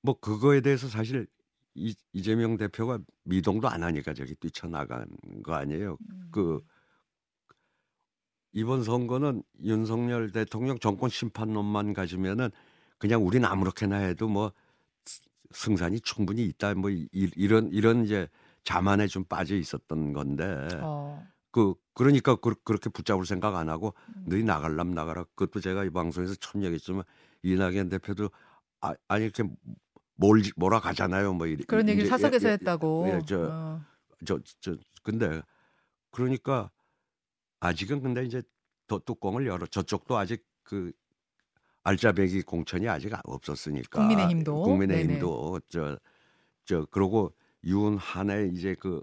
뭐 0.02 0.18
그거에 0.18 0.60
대해서 0.60 0.88
사실 0.88 1.28
이, 1.74 1.94
이재명 2.12 2.56
대표가 2.56 2.98
미동도 3.22 3.68
안 3.68 3.84
하니까 3.84 4.14
저기 4.14 4.34
뛰쳐나간 4.34 5.06
거 5.44 5.54
아니에요. 5.54 5.96
음. 6.10 6.28
그 6.32 6.60
이번 8.52 8.82
선거는 8.82 9.42
윤석열 9.62 10.30
대통령 10.30 10.78
정권 10.78 11.08
심판론만 11.10 11.92
가지면은 11.92 12.50
그냥 12.98 13.26
우린 13.26 13.44
아무렇게나 13.44 13.96
해도 13.96 14.28
뭐 14.28 14.52
스- 15.04 15.22
승산이 15.52 16.00
충분히 16.00 16.44
있다 16.46 16.74
뭐 16.74 16.90
이, 16.90 17.08
이런 17.12 17.70
이런 17.72 18.04
이제 18.04 18.28
자만에 18.64 19.06
좀 19.06 19.24
빠져 19.24 19.54
있었던 19.56 20.12
건데 20.12 20.66
어. 20.80 21.26
그 21.50 21.74
그러니까 21.94 22.36
그, 22.36 22.54
렇게 22.66 22.90
붙잡을 22.90 23.24
생각 23.24 23.56
안 23.56 23.68
하고 23.68 23.94
음. 24.16 24.24
너희 24.26 24.44
나갈람 24.44 24.92
나가라 24.92 25.24
그것도 25.34 25.60
제가 25.60 25.84
이 25.84 25.90
방송에서 25.90 26.34
처음 26.36 26.64
얘기했지만 26.64 27.04
이낙연 27.42 27.88
대표도 27.88 28.30
아, 28.80 28.94
아니 29.08 29.24
이렇게 29.24 29.44
몰 30.16 30.42
몰아가잖아요 30.56 31.32
뭐 31.34 31.46
이래 31.46 31.64
그런 31.66 31.88
얘기를 31.88 32.06
이제 32.06 32.10
사석에서 32.10 32.48
예, 32.48 32.50
예, 32.50 32.52
했다고. 32.54 33.08
예, 33.08 33.20
저, 33.26 33.48
어. 33.50 33.80
저, 34.24 34.38
저, 34.60 34.76
근데 35.02 35.40
그러니까 36.10 36.70
아직은 37.60 38.00
근데 38.02 38.24
이제 38.24 38.42
더 38.86 38.98
뚜껑을 38.98 39.46
열어 39.46 39.66
저쪽도 39.66 40.16
아직 40.16 40.44
그 40.62 40.92
알짜배기 41.82 42.42
공천이 42.42 42.88
아직 42.88 43.12
없었으니까 43.24 44.00
국민의힘도. 44.00 44.62
국민의힘도 44.62 45.60
저, 45.68 45.98
저 46.64 46.84
그러고 46.86 47.32
윤한의 47.64 48.50
이제 48.52 48.74
그 48.74 49.02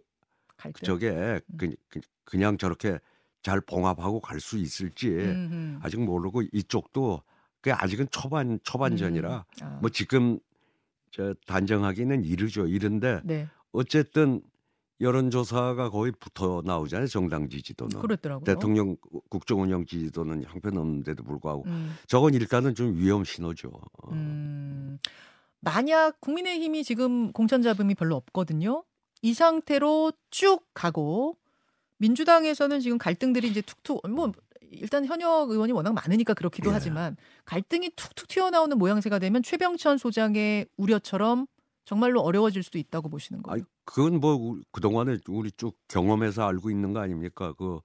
갈등. 0.58 0.86
저게 0.86 1.40
그, 1.58 1.74
그, 1.90 2.02
그 2.26 2.38
냥 2.38 2.58
저렇게 2.58 3.00
잘 3.42 3.62
봉합하고 3.62 4.20
갈 4.20 4.40
수 4.42 4.58
있을지 4.58 5.10
음, 5.10 5.50
음. 5.52 5.80
아직 5.82 6.00
모르고 6.02 6.42
이쪽도 6.52 7.22
그 7.62 7.72
아직은 7.74 8.08
초반 8.12 8.60
초반전이라 8.64 9.46
음. 9.62 9.64
아. 9.66 9.78
뭐 9.82 9.90
지금 9.90 10.40
저 11.12 11.34
단정하기는 11.46 12.24
이르죠 12.26 12.68
이른데 12.68 13.22
네. 13.24 13.48
어쨌든 13.72 14.42
여론조사가 15.00 15.90
거의 15.92 16.12
붙어 16.12 16.62
나오잖아요 16.66 17.08
정당 17.08 17.50
지지도는 17.50 18.00
그렇더라고요. 18.00 18.44
대통령 18.44 18.98
국정운영 19.30 19.86
지지도는 19.86 20.44
형편없는데도 20.44 21.24
불구하고 21.24 21.64
음. 21.68 21.96
저건 22.08 22.34
일단은 22.34 22.74
좀 22.74 22.96
위험 22.96 23.24
신호죠. 23.24 23.70
어. 23.70 24.12
음, 24.12 24.98
만약 25.60 26.20
국민의힘이 26.20 26.84
지금 26.84 27.32
공천 27.32 27.62
잡음이 27.62 27.96
별로 27.96 28.16
없거든요. 28.16 28.84
이 29.22 29.34
상태로 29.34 30.14
쭉 30.32 30.62
가고 30.74 31.38
민주당에서는 31.98 32.80
지금 32.80 32.98
갈등들이 32.98 33.48
이제 33.48 33.62
툭툭 33.62 34.02
뭐 34.10 34.32
일단 34.72 35.06
현역 35.06 35.50
의원이 35.50 35.72
워낙 35.72 35.94
많으니까 35.94 36.34
그렇기도 36.34 36.70
예. 36.70 36.74
하지만 36.74 37.16
갈등이 37.46 37.92
툭툭 37.96 38.28
튀어나오는 38.28 38.78
모양새가 38.78 39.20
되면 39.20 39.42
최병천 39.42 39.98
소장의 39.98 40.68
우려처럼 40.78 41.48
정말로 41.88 42.20
어려워질 42.22 42.64
수도 42.64 42.78
있다고 42.78 43.08
보시는 43.08 43.42
거예요. 43.44 43.54
아니 43.54 43.64
그건 43.86 44.20
뭐 44.20 44.60
그동안에 44.74 45.20
우리 45.30 45.52
쭉 45.54 45.78
경험해서 45.88 46.46
알고 46.46 46.70
있는 46.70 46.92
거 46.94 47.00
아닙니까? 47.00 47.54
그 47.54 47.80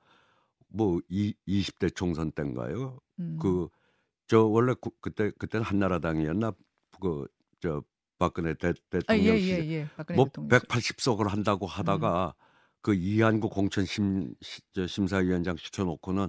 뭐 0.75 1.00
20대 1.11 1.90
총선 1.90 2.32
때인가요? 2.32 2.99
음. 3.21 3.38
그저 3.38 4.44
원래 4.47 4.73
구- 4.75 4.90
그때 5.02 5.30
그때는 5.38 5.64
한나라당이었나 5.64 6.52
그 7.00 7.26
저 7.61 7.82
박근혜 8.18 8.54
대, 8.54 8.68
아, 8.68 8.73
대통령 8.90 9.37
예, 9.37 9.40
예, 9.40 9.71
예. 9.71 9.88
박근혜 9.97 10.16
뭐 10.16 10.25
대통령. 10.26 10.49
180석을 10.59 11.28
한다고 11.28 11.66
하다가 11.66 12.35
그 12.80 12.94
이한구 12.94 13.50
공천 13.50 13.85
심 13.85 14.35
시- 14.40 14.62
저 14.73 14.87
심사위원장 14.87 15.56
시켜놓고는 15.56 16.28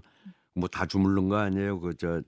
뭐 0.55 0.67
다 0.69 0.85
주물른 0.85 1.29
거 1.29 1.37
아니에요? 1.37 1.79
그저 1.79 2.21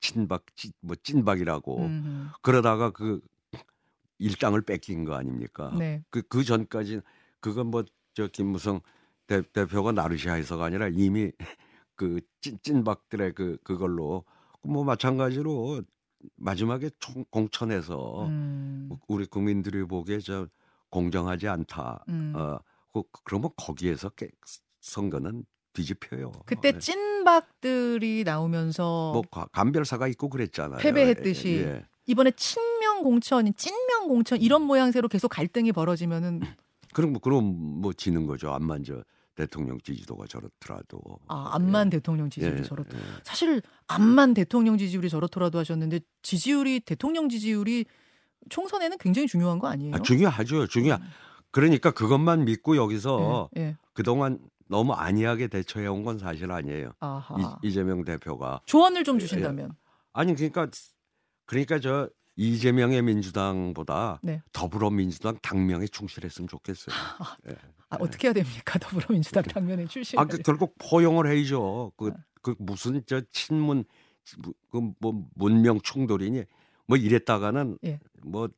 친박 0.00 0.44
찐- 0.56 0.72
뭐 0.80 0.96
찐박이라고 1.02 1.78
음, 1.78 2.30
그러다가 2.42 2.90
그 2.92 3.20
일당을 4.20 4.62
뺏긴 4.62 5.04
거 5.04 5.14
아닙니까? 5.14 5.70
음. 5.72 5.78
네. 5.78 6.04
그, 6.10 6.22
그 6.22 6.44
전까지 6.44 7.00
그건 7.40 7.66
뭐 7.68 7.82
저 8.14 8.26
김무성 8.26 8.80
대, 9.28 9.40
대표가 9.40 9.92
나르시아에서가 9.92 10.64
아니라 10.64 10.88
이미 10.88 11.30
그 11.94 12.20
찐, 12.40 12.58
찐박들의 12.62 13.34
그 13.34 13.56
그걸로 13.62 14.24
뭐 14.62 14.82
마찬가지로 14.82 15.82
마지막에 16.34 16.90
총, 16.98 17.24
공천에서 17.30 18.26
음, 18.26 18.90
우리 19.06 19.26
국민들이 19.26 19.84
보기에 19.84 20.18
저 20.18 20.48
공정하지 20.90 21.46
않다. 21.46 22.04
음. 22.08 22.32
어, 22.34 22.58
그, 22.92 23.02
그러면 23.22 23.50
거기에서 23.56 24.08
깨, 24.10 24.28
선거는 24.80 25.44
뒤집혀요. 25.72 26.32
그때 26.44 26.72
예. 26.74 26.78
찐박들이 26.80 28.24
나오면서 28.24 29.12
뭐 29.12 29.22
가- 29.30 29.46
감별사가 29.52 30.08
있고 30.08 30.28
그랬잖아요. 30.28 30.80
패배했듯이. 30.80 31.62
예. 31.64 31.86
이번에 32.06 32.32
친 32.32 32.60
명 33.00 33.02
공천, 33.02 33.52
찐명 33.54 34.08
공천 34.08 34.40
이런 34.40 34.62
모양새로 34.62 35.08
계속 35.08 35.28
갈등이 35.28 35.72
벌어지면은 35.72 36.40
그럼 36.92 37.12
뭐 37.12 37.20
그럼 37.20 37.44
뭐 37.80 37.92
지는 37.92 38.26
거죠. 38.26 38.52
안 38.52 38.64
만져 38.64 39.02
대통령 39.34 39.80
지지도가 39.80 40.26
저렇더라도 40.26 41.00
아, 41.28 41.50
암만 41.54 41.86
예. 41.86 41.90
대통령 41.90 42.28
지지율이 42.28 42.58
예, 42.58 42.62
저렇다. 42.62 42.98
예. 42.98 43.02
사실 43.22 43.62
암만 43.86 44.34
대통령 44.34 44.76
지지율이 44.76 45.08
저렇더라도 45.08 45.58
하셨는데 45.58 46.00
지지율이 46.22 46.80
대통령 46.80 47.28
지지율이 47.28 47.86
총선에는 48.50 48.98
굉장히 48.98 49.28
중요한 49.28 49.58
거 49.58 49.68
아니에요? 49.68 49.94
아, 49.94 50.02
중요하죠. 50.02 50.66
중요. 50.66 50.94
음. 50.94 51.08
그러니까 51.52 51.90
그것만 51.90 52.44
믿고 52.44 52.76
여기서 52.76 53.48
예, 53.56 53.60
예. 53.60 53.76
그동안 53.94 54.38
너무 54.68 54.92
안이하게 54.92 55.48
대처해 55.48 55.86
온 55.86 56.04
건 56.04 56.18
사실 56.18 56.50
아니에요. 56.50 56.92
아하. 57.00 57.58
이, 57.62 57.68
이재명 57.68 58.04
대표가 58.04 58.60
조언을 58.66 59.04
좀 59.04 59.16
예, 59.16 59.20
주신다면. 59.20 59.72
아니 60.12 60.34
그러니까 60.34 60.68
그러니까 61.46 61.78
저 61.80 62.08
이재명의 62.36 63.02
민주당보다 63.02 64.20
네. 64.22 64.42
더불어민주당 64.52 65.38
당명에 65.42 65.86
충실했으면 65.86 66.48
좋겠어요. 66.48 66.94
아, 67.90 67.96
어떻게 68.00 68.28
해야 68.28 68.32
됩니까? 68.32 68.78
더불어민주당 68.78 69.42
당면에 69.44 69.86
출신. 69.86 70.18
아, 70.18 70.24
그 70.24 70.38
결국 70.38 70.76
포용을 70.78 71.26
해야죠. 71.30 71.92
그, 71.96 72.12
아. 72.14 72.24
그 72.42 72.54
무슨 72.58 73.02
저 73.06 73.20
친문 73.32 73.84
그 74.70 74.80
뭐 75.00 75.26
문명 75.34 75.80
충돌이니 75.80 76.44
뭐 76.86 76.96
이랬다가는 76.96 77.78
예. 77.84 78.00
뭐 78.22 78.48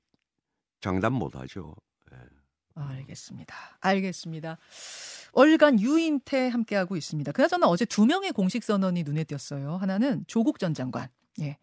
장담 0.81 1.15
못 1.15 1.35
하죠. 1.37 1.75
알겠습니다. 2.75 3.55
알겠습니다. 3.81 4.57
월간 5.35 5.79
유인태 5.81 6.49
함께하고 6.49 6.97
있습니다. 6.97 7.33
그나저나 7.33 7.67
어제 7.67 7.85
두 7.85 8.07
명의 8.07 8.33
공식 8.33 8.65
선언이 8.65 9.03
눈에 9.03 9.25
띄었어요. 9.25 9.77
하나는 9.77 10.25
조국 10.27 10.59
전 10.59 10.73
장관. 10.73 11.09
예. 11.41 11.59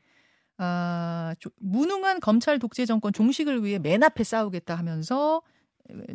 아, 0.60 1.36
조- 1.40 1.52
무능한 1.58 2.20
검찰 2.22 2.60
독재 2.60 2.86
정권 2.86 3.14
종식을 3.14 3.64
위해 3.64 3.80
맨 3.80 4.04
앞에 4.04 4.26
싸우겠다 4.26 4.76
하면서 4.76 5.42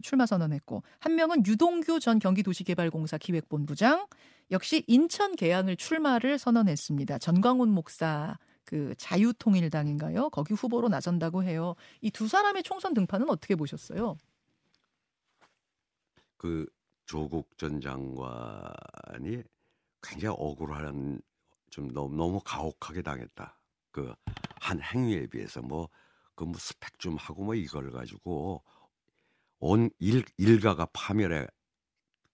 출마 0.03 0.27
선언했고 0.27 0.83
한 1.01 1.17
명은 1.17 1.47
유동규 1.47 2.01
전 2.01 2.19
경기도시개발공사 2.21 3.19
기획본부장 3.19 4.07
역시 4.53 4.85
인천 4.89 5.37
계양을 5.37 5.77
출마를 5.77 6.39
선언했습니다. 6.39 7.19
전광훈 7.19 7.71
목사 7.71 8.39
그 8.65 8.95
자유통일당인가요? 8.99 10.31
거기 10.31 10.55
후보로 10.55 10.89
나선다고 10.91 11.45
해요. 11.45 11.75
이 12.03 12.11
두 12.11 12.29
사람의 12.29 12.63
총선 12.65 12.95
등판은 12.95 13.31
어떻게 13.31 13.57
보셨어요? 13.57 14.17
그 16.37 16.67
조국 17.07 17.57
전 17.59 17.81
장관이 17.81 19.43
굉장히 20.03 20.37
억울한 20.39 21.21
좀 21.71 21.93
너무 21.93 22.15
너무 22.17 22.41
가혹하게 22.45 23.03
당했다. 23.03 23.59
그 23.95 24.15
한 24.65 24.81
행위에 24.81 25.27
비해서 25.27 25.61
뭐 25.61 25.91
그뭐 26.35 26.55
스펙 26.57 26.99
좀 26.99 27.17
하고 27.17 27.45
뭐 27.45 27.55
이걸 27.55 27.93
가지고 27.93 28.63
온 29.59 29.91
일, 29.99 30.25
일가가 30.39 30.87
파멸에 30.95 31.47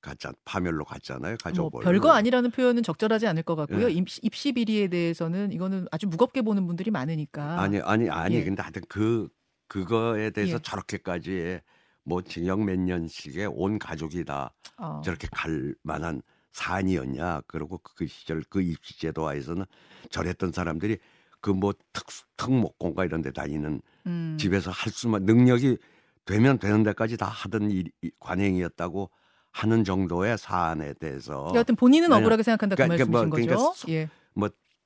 갔자 0.00 0.32
파멸로 0.44 0.84
갔잖아요. 0.84 1.32
뭐 1.32 1.38
가족을. 1.42 1.80
별거 1.82 2.12
아니라는 2.12 2.52
표현은 2.52 2.84
적절하지 2.84 3.26
않을 3.26 3.42
것 3.42 3.56
같고요. 3.56 3.88
예. 3.88 3.92
입시, 3.92 4.20
입시 4.22 4.52
비리에 4.52 4.86
대해서는 4.88 5.52
이거는 5.52 5.88
아주 5.90 6.06
무겁게 6.06 6.40
보는 6.42 6.68
분들이 6.68 6.92
많으니까. 6.92 7.60
아니 7.60 7.80
아니 7.80 8.08
아니 8.08 8.36
예. 8.36 8.44
근데 8.44 8.62
하여튼 8.62 8.82
그 8.88 9.28
그거에 9.66 10.30
대해서 10.30 10.54
예. 10.54 10.58
저렇게까지 10.62 11.60
뭐 12.04 12.22
징역 12.22 12.62
몇 12.62 12.78
년씩에 12.78 13.46
온 13.46 13.78
가족이 13.80 14.24
다 14.24 14.54
어. 14.78 15.02
저렇게 15.04 15.26
갈 15.32 15.74
만한 15.82 16.22
사안이었냐. 16.52 17.42
그리고 17.48 17.78
그 17.78 18.06
시절 18.06 18.44
그 18.48 18.62
입시제도하에서는 18.62 19.66
저랬던 20.10 20.52
사람들이 20.52 20.98
그뭐 21.40 21.72
특수 21.92 22.24
특목공과 22.36 23.04
이런 23.04 23.22
데 23.22 23.30
다니는 23.32 23.80
음. 24.06 24.36
집에서 24.38 24.70
할 24.70 24.92
수만 24.92 25.24
능력이 25.24 25.78
되면 26.24 26.58
되는 26.58 26.82
데까지 26.82 27.16
다 27.16 27.26
하던 27.26 27.70
일, 27.70 27.90
이- 28.02 28.10
관행이었다고 28.20 29.10
하는 29.52 29.84
정도의 29.84 30.38
사안에 30.38 30.94
대해서 30.94 31.50
여하튼 31.54 31.74
본인은. 31.76 32.12
억울하게 32.12 32.42
생각한다 32.42 32.76
그 32.76 32.82
그러니까 32.82 33.04
말씀이신 33.06 33.28
뭐, 33.28 33.36
그러니까 33.36 33.56
거죠. 33.56 33.72
소- 33.74 33.90
예. 33.90 34.08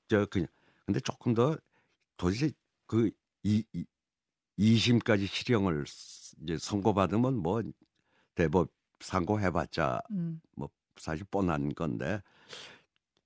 저 0.08 0.26
그냥 0.26 0.46
근데 0.86 1.00
조금 1.00 1.34
더 1.34 1.56
도대체 2.16 2.50
그 2.86 3.10
이, 3.42 3.64
이 3.72 3.84
2심까지 4.58 5.26
실형을 5.26 5.84
쓰- 5.86 6.36
이제 6.42 6.56
선고받으면 6.58 7.36
뭐 7.36 7.62
대법 8.34 8.70
상고해봤자 9.00 10.00
음. 10.12 10.40
사실 10.96 11.24
뻔한 11.30 11.74
건데 11.74 12.22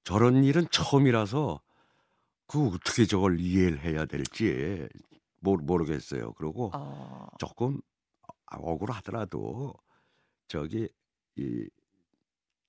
저런 0.04 0.42
일은 0.44 0.66
처음이라서 0.70 1.60
그 2.48 2.68
어떻게 2.68 3.04
저걸 3.04 3.38
이해를 3.40 3.80
해야 3.80 4.06
될지 4.06 4.88
모르, 5.40 5.62
모르겠어요. 5.62 6.32
그리고 6.32 6.70
아. 6.72 7.28
조금 7.38 7.80
억울하더라도 8.46 9.74
저기 10.48 10.88
이 11.36 11.68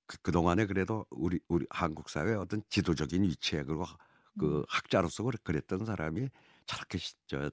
그, 0.06 0.18
그동안에 0.22 0.66
그래도 0.66 1.06
우리 1.10 1.40
우리 1.48 1.66
한국 1.70 2.10
사회의 2.10 2.36
어떤 2.36 2.62
지도적인 2.70 3.24
위치에 3.24 3.64
그리고 3.64 3.86
그 4.38 4.66
학자로서 4.68 5.24
그랬- 5.24 5.44
그랬던 5.44 5.86
사람이 5.86 6.30
저렇게 6.66 6.98
시- 6.98 7.16
저 7.28 7.50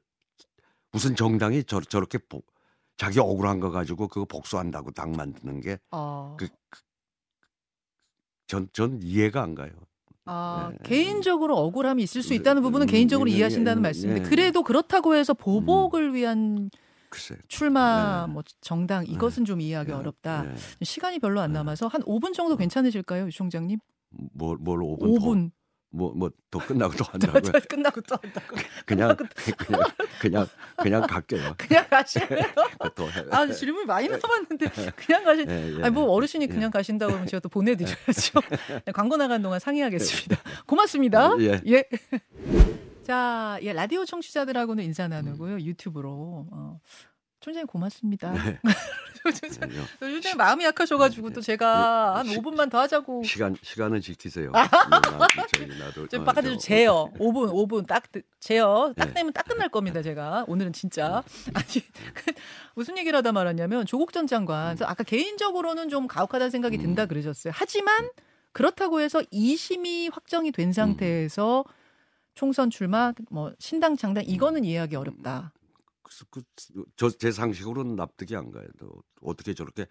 무슨 0.91 1.15
정당이 1.15 1.65
저, 1.65 1.81
저렇게 1.81 2.19
복, 2.19 2.53
자기 2.97 3.21
억울한 3.21 3.61
거 3.61 3.71
가지고 3.71 4.09
그거 4.09 4.25
복수한다고 4.25 4.91
당 4.93 5.13
만드는 5.13 5.61
게 5.61 5.79
아. 5.91 6.35
그, 6.39 6.49
전, 8.47 8.69
전 8.73 9.01
이해가 9.03 9.43
안 9.43 9.55
가요. 9.55 9.71
아, 10.27 10.71
예. 10.73 10.77
개인적으로 10.83 11.57
억울함이 11.57 12.03
있을 12.03 12.23
수 12.23 12.31
네, 12.31 12.37
있다는 12.37 12.63
부분은 12.63 12.87
음, 12.87 12.91
개인적으로 12.91 13.31
예, 13.31 13.35
예, 13.35 13.37
이해하신다는 13.39 13.81
예, 13.81 13.83
말씀인데 13.83 14.23
예. 14.25 14.29
그래도 14.29 14.63
그렇다고 14.63 15.15
해서 15.15 15.35
보복을 15.35 16.15
위한 16.15 16.69
글쎄. 17.09 17.37
출마 17.49 18.27
네. 18.27 18.33
뭐 18.33 18.43
정당 18.61 19.07
이것은 19.07 19.45
좀 19.45 19.61
이해하기 19.61 19.91
예, 19.93 19.95
어렵다. 19.95 20.47
예. 20.51 20.85
시간이 20.85 21.21
별로 21.21 21.41
안 21.41 21.53
남아서 21.53 21.87
한 21.87 22.03
5분 22.03 22.35
정도 22.35 22.57
괜찮으실까요, 22.57 23.27
유 23.27 23.31
총장님? 23.31 23.79
뭘, 24.35 24.57
뭘 24.61 24.81
5분, 24.81 25.01
5분. 25.19 25.51
뭐 25.97 26.13
뭐 26.15 26.31
더 26.59 26.67
끝나고 26.67 26.95
또 26.97 27.05
저, 27.05 27.13
한다고요? 27.13 27.43
저 27.43 27.61
끝나고 27.69 28.01
또 28.03 28.17
한다고. 28.23 28.57
그냥 28.87 29.17
그냥 29.67 29.83
그냥 30.21 30.47
그냥 30.77 31.07
갈게요. 31.07 31.55
그냥 31.59 31.87
가실래요? 31.89 32.47
더 32.95 33.09
해. 33.09 33.25
아, 33.31 33.47
질문이 33.47 33.87
많이 33.87 34.09
남았는데 34.09 34.93
그냥 34.97 35.25
가시. 35.25 35.45
예, 35.49 35.79
예. 35.79 35.83
아니 35.83 35.91
뭐 35.91 36.11
어르신이 36.13 36.45
예. 36.45 36.47
그냥 36.47 36.71
가신다고 36.71 37.13
하면 37.13 37.27
제가 37.27 37.41
또 37.41 37.49
보내드려야죠. 37.49 38.41
네, 38.85 38.93
광고 38.93 39.17
나간 39.17 39.43
동안 39.43 39.61
상의하겠습니다. 39.61 40.37
고맙습니다. 40.67 41.33
예. 41.41 41.61
예. 41.67 41.85
자, 43.05 43.59
예, 43.63 43.73
라디오 43.73 44.05
청취자들하고는 44.05 44.83
인사 44.85 45.07
나누고요. 45.07 45.61
유튜브로. 45.61 46.47
어. 46.51 46.81
총장님 47.41 47.67
고맙습니다. 47.67 48.33
네. 48.33 48.59
아니요. 49.61 49.83
요즘 50.03 50.37
마음이 50.37 50.65
약하셔가지고 50.65 51.31
또 51.31 51.41
제가 51.41 52.17
한 52.17 52.27
시- 52.27 52.37
5분만 52.39 52.71
더 52.71 52.79
하자고. 52.81 53.23
시간 53.25 53.57
시간을 53.63 54.01
지키세요. 54.01 54.51
나도, 55.79 56.09
좀 56.09 56.23
어, 56.23 56.25
바깥에서 56.25 56.55
저- 56.55 56.61
재요. 56.61 57.11
5분, 57.19 57.51
5분 57.53 57.87
딱 57.87 58.11
드- 58.13 58.23
재요. 58.41 58.93
딱 58.97 59.09
네. 59.09 59.15
되면 59.15 59.33
딱 59.33 59.47
끝날 59.47 59.69
겁니다, 59.69 60.03
제가. 60.03 60.45
오늘은 60.49 60.73
진짜. 60.73 61.23
아니, 61.55 61.67
그 62.15 62.33
무슨 62.75 62.97
얘기를 62.99 63.17
하다 63.17 63.33
말았냐면 63.33 63.87
조국 63.87 64.13
전 64.13 64.27
장관. 64.27 64.69
그래서 64.77 64.85
아까 64.87 65.03
개인적으로는 65.05 65.89
좀 65.89 66.07
가혹하다는 66.07 66.51
생각이 66.51 66.79
든다 66.79 67.05
음. 67.05 67.09
그러셨어요. 67.09 67.53
하지만 67.57 68.11
그렇다고 68.53 69.01
해서 69.01 69.21
2심이 69.33 70.11
확정이 70.13 70.51
된 70.53 70.73
상태에서 70.73 71.65
총선 72.35 72.69
출마, 72.71 73.13
뭐 73.31 73.53
신당 73.59 73.97
창당 73.97 74.25
이거는 74.27 74.65
이해하기 74.65 74.95
어렵다. 74.97 75.53
그, 76.31 76.43
저 76.97 77.11
제 77.11 77.31
상식으로는 77.33 77.97
납득이 77.97 78.37
안 78.37 78.51
가요. 78.51 78.67
또 78.79 79.03
어떻게 79.23 79.55
저렇게 79.55 79.87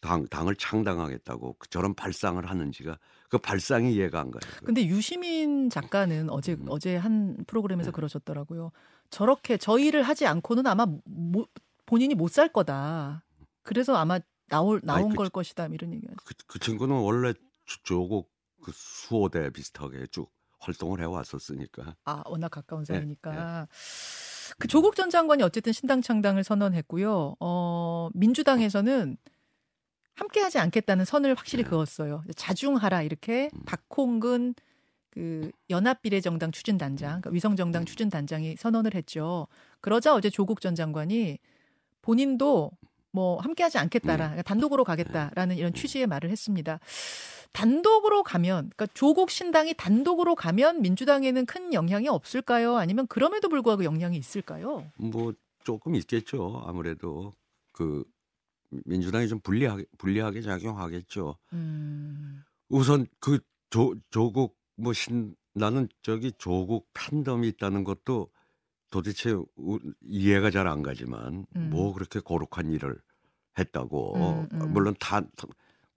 당 0.00 0.26
당을 0.26 0.56
창당하겠다고 0.56 1.54
그 1.58 1.68
저런 1.70 1.94
발상을 1.94 2.44
하는지가 2.48 2.98
그 3.30 3.38
발상이 3.38 3.94
이해가 3.94 4.20
안 4.20 4.30
가요. 4.30 4.40
근데 4.64 4.86
유시민 4.86 5.68
작가는 5.70 6.28
어제 6.30 6.52
음. 6.52 6.66
어제 6.68 6.96
한 6.96 7.36
프로그램에서 7.46 7.90
네. 7.90 7.94
그러셨더라고요. 7.94 8.72
저렇게 9.10 9.56
저 9.56 9.78
일을 9.78 10.02
하지 10.02 10.26
않고는 10.26 10.66
아마 10.66 10.86
못- 11.04 11.50
본인이 11.86 12.14
못 12.14 12.28
살 12.30 12.52
거다. 12.52 13.24
그래서 13.62 13.96
아마 13.96 14.18
나올 14.48 14.80
나온 14.84 15.00
아니, 15.04 15.10
그- 15.10 15.16
걸 15.16 15.28
것이다 15.30 15.66
이런 15.68 15.92
얘기가. 15.94 16.12
그, 16.24 16.34
그 16.46 16.58
친구는 16.58 16.94
원래 16.96 17.32
조- 17.64 17.82
조국 17.82 18.30
그 18.62 18.70
수호대 18.74 19.50
비슷하게 19.50 20.06
쭉 20.10 20.30
활동을 20.60 21.00
해왔었으니까. 21.00 21.96
아 22.04 22.22
워낙 22.26 22.48
가까운 22.50 22.84
네, 22.84 22.94
사이니까. 22.94 23.66
그 24.58 24.68
조국 24.68 24.96
전 24.96 25.10
장관이 25.10 25.42
어쨌든 25.42 25.72
신당 25.72 26.00
창당을 26.02 26.44
선언했고요. 26.44 27.36
어 27.40 28.08
민주당에서는 28.14 29.16
함께하지 30.14 30.58
않겠다는 30.58 31.04
선을 31.04 31.34
확실히 31.34 31.62
네. 31.64 31.70
그었어요. 31.70 32.24
자중하라 32.34 33.02
이렇게 33.02 33.50
음. 33.54 33.62
박홍근 33.66 34.54
그 35.10 35.50
연합비례정당 35.70 36.52
추진단장, 36.52 37.08
그러니까 37.22 37.30
위성정당 37.30 37.82
음. 37.82 37.86
추진단장이 37.86 38.56
선언을 38.56 38.94
했죠. 38.94 39.46
그러자 39.80 40.14
어제 40.14 40.30
조국 40.30 40.60
전 40.60 40.74
장관이 40.74 41.38
본인도 42.02 42.70
뭐 43.16 43.40
함께하지 43.40 43.78
않겠다라, 43.78 44.26
음. 44.26 44.30
그러니까 44.32 44.42
단독으로 44.42 44.84
가겠다라는 44.84 45.56
이런 45.56 45.72
취지의 45.72 46.06
말을 46.06 46.28
했습니다. 46.30 46.78
단독으로 47.52 48.22
가면, 48.22 48.70
그러니까 48.76 48.86
조국 48.92 49.30
신당이 49.30 49.72
단독으로 49.78 50.34
가면 50.34 50.82
민주당에는 50.82 51.46
큰 51.46 51.72
영향이 51.72 52.08
없을까요? 52.08 52.76
아니면 52.76 53.06
그럼에도 53.06 53.48
불구하고 53.48 53.84
영향이 53.84 54.18
있을까요? 54.18 54.84
뭐 54.98 55.32
조금 55.64 55.94
있겠죠. 55.94 56.62
아무래도 56.66 57.34
그 57.72 58.04
민주당이 58.84 59.28
좀 59.28 59.40
불리하게 59.40 59.86
불리하게 59.96 60.42
작용하겠죠. 60.42 61.36
음. 61.54 62.44
우선 62.68 63.06
그 63.18 63.38
조, 63.70 63.94
조국 64.10 64.58
뭐 64.76 64.92
신 64.92 65.34
나는 65.54 65.88
저기 66.02 66.32
조국 66.36 66.86
팬덤이 66.92 67.48
있다는 67.48 67.82
것도 67.84 68.28
도대체 68.90 69.32
우, 69.56 69.78
이해가 70.02 70.50
잘 70.50 70.66
안 70.66 70.82
가지만 70.82 71.46
음. 71.56 71.70
뭐 71.70 71.92
그렇게 71.92 72.20
거룩한 72.20 72.70
일을 72.72 73.00
했다고 73.58 74.16
음, 74.16 74.48
음. 74.52 74.72
물론 74.72 74.94
탄, 75.00 75.28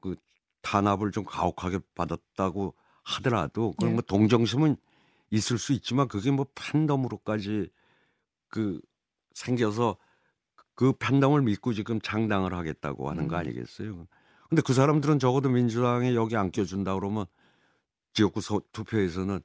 그 0.02 0.16
탄압을 0.62 1.12
좀 1.12 1.24
가혹하게 1.26 1.80
받았다고 1.96 2.74
하더라도 3.04 3.74
그런 3.78 3.92
예. 3.92 3.94
뭐 3.96 4.02
동정심은 4.02 4.76
있을 5.32 5.58
수 5.58 5.74
있지만 5.74 6.08
그게 6.08 6.32
뭐 6.32 6.46
팬덤으로까지 6.56 7.70
그 8.50 8.82
생겨서 9.34 9.98
그 10.76 10.94
팬덤을 10.94 11.42
믿고 11.44 11.74
지금 11.74 12.00
장당을 12.02 12.54
하겠다고 12.54 13.10
하는 13.10 13.28
거 13.28 13.36
음. 13.36 13.40
아니겠어요? 13.40 14.08
근데 14.50 14.62
그 14.66 14.74
사람들은 14.74 15.20
적어도 15.20 15.50
민주당에 15.50 16.16
여기 16.16 16.36
안 16.36 16.52
껴준다 16.52 16.96
그러면 16.96 17.26
지역구 18.14 18.42
소- 18.42 18.62
투표에서는 18.72 19.42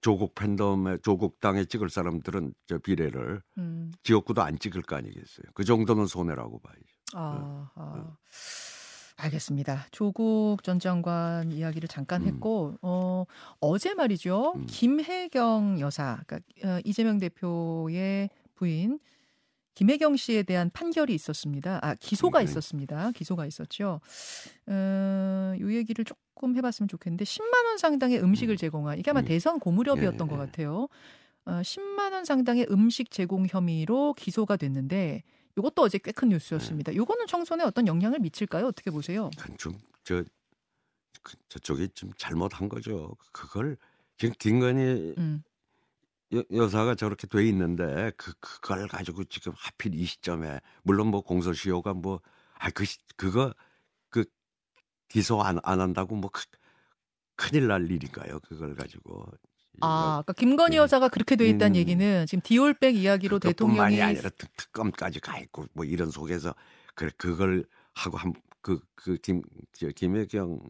조국 0.00 0.34
팬덤에 0.34 0.98
조국 1.02 1.40
당에 1.40 1.64
찍을 1.64 1.90
사람들은 1.90 2.54
저 2.66 2.78
비례를 2.78 3.42
음. 3.58 3.92
지역구도 4.02 4.42
안 4.42 4.58
찍을 4.58 4.82
거 4.82 4.96
아니겠어요? 4.96 5.46
그 5.54 5.64
정도는 5.64 6.06
손해라고 6.06 6.60
봐야죠. 6.60 6.82
아, 7.14 7.70
아. 7.74 8.16
알겠습니다. 9.16 9.86
조국 9.90 10.62
전 10.62 10.78
장관 10.78 11.50
이야기를 11.50 11.88
잠깐 11.88 12.22
음. 12.22 12.28
했고 12.28 12.78
어, 12.82 13.24
어제 13.60 13.94
말이죠. 13.94 14.52
음. 14.54 14.66
김혜경 14.68 15.80
여사, 15.80 16.22
그러니까 16.26 16.38
어, 16.64 16.80
이재명 16.84 17.18
대표의 17.18 18.30
부인 18.54 19.00
김혜경 19.78 20.16
씨에 20.16 20.42
대한 20.42 20.70
판결이 20.70 21.14
있었습니다. 21.14 21.78
아, 21.82 21.94
기소가 21.94 22.40
네. 22.40 22.46
있었습니다. 22.46 23.12
기소가 23.12 23.46
있었죠. 23.46 24.00
어, 24.66 25.52
이 25.56 25.76
얘기를 25.76 26.04
조금 26.04 26.56
해봤으면 26.56 26.88
좋겠는데 26.88 27.24
10만 27.24 27.64
원 27.64 27.78
상당의 27.78 28.20
음식을 28.20 28.54
음. 28.54 28.56
제공한 28.56 28.98
이게 28.98 29.12
아마 29.12 29.20
음. 29.20 29.24
대선 29.24 29.60
고무렵이었던 29.60 30.26
예, 30.26 30.30
것 30.30 30.34
예. 30.34 30.46
같아요. 30.46 30.88
어, 31.44 31.52
10만 31.62 32.12
원 32.12 32.24
상당의 32.24 32.66
음식 32.72 33.12
제공 33.12 33.46
혐의로 33.46 34.14
기소가 34.14 34.56
됐는데 34.56 35.22
이것도 35.56 35.82
어제 35.82 35.98
꽤 35.98 36.10
큰 36.10 36.30
뉴스였습니다. 36.30 36.90
이거는 36.90 37.28
청소년에 37.28 37.68
어떤 37.68 37.86
영향을 37.86 38.18
미칠까요? 38.18 38.66
어떻게 38.66 38.90
보세요? 38.90 39.30
좀저 39.58 40.24
그, 41.22 41.36
저쪽이 41.50 41.90
좀 41.94 42.10
잘못한 42.18 42.68
거죠. 42.68 43.14
그걸 43.30 43.76
지금 44.16 44.34
김건희 44.40 45.14
음, 45.18 45.44
여, 46.34 46.42
여사가 46.52 46.94
저렇게 46.94 47.26
돼 47.26 47.46
있는데 47.48 48.12
그 48.16 48.32
그걸 48.40 48.88
가지고 48.88 49.24
지금 49.24 49.52
하필 49.56 49.94
이 49.94 50.04
시점에 50.04 50.60
물론 50.82 51.08
뭐 51.08 51.22
공소시효가 51.22 51.94
뭐 51.94 52.20
아 52.60 52.70
그 52.72 52.84
그거 53.16 53.54
그 54.10 54.24
기소 55.08 55.42
안, 55.42 55.58
안 55.64 55.80
한다고 55.80 56.16
뭐 56.16 56.30
크, 56.30 56.44
큰일 57.36 57.68
날 57.68 57.90
일인가요? 57.90 58.40
그걸 58.40 58.74
가지고 58.76 59.26
아, 59.80 60.22
그러니까 60.24 60.32
김건희 60.34 60.76
예. 60.76 60.78
여사가 60.78 61.08
그렇게 61.08 61.36
돼 61.36 61.48
있다는 61.48 61.76
음. 61.76 61.76
얘기는 61.76 62.26
지금 62.26 62.42
디올백 62.42 62.96
이야기로 62.96 63.38
그것뿐만이 63.40 63.96
대통령이 63.96 64.02
아니라 64.02 64.30
특, 64.30 64.56
특검까지 64.56 65.20
가 65.20 65.38
있고 65.38 65.66
뭐 65.74 65.84
이런 65.84 66.10
속에서 66.10 66.54
그래 66.94 67.10
그걸 67.18 67.64
하고 67.94 68.18
한 68.18 68.32
그 68.62 68.80
그 68.96 69.16
김 69.18 69.42
김혜경 69.96 70.60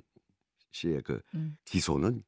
씨의 0.73 1.03
그 1.03 1.21
음. 1.35 1.57
기소는 1.65 2.23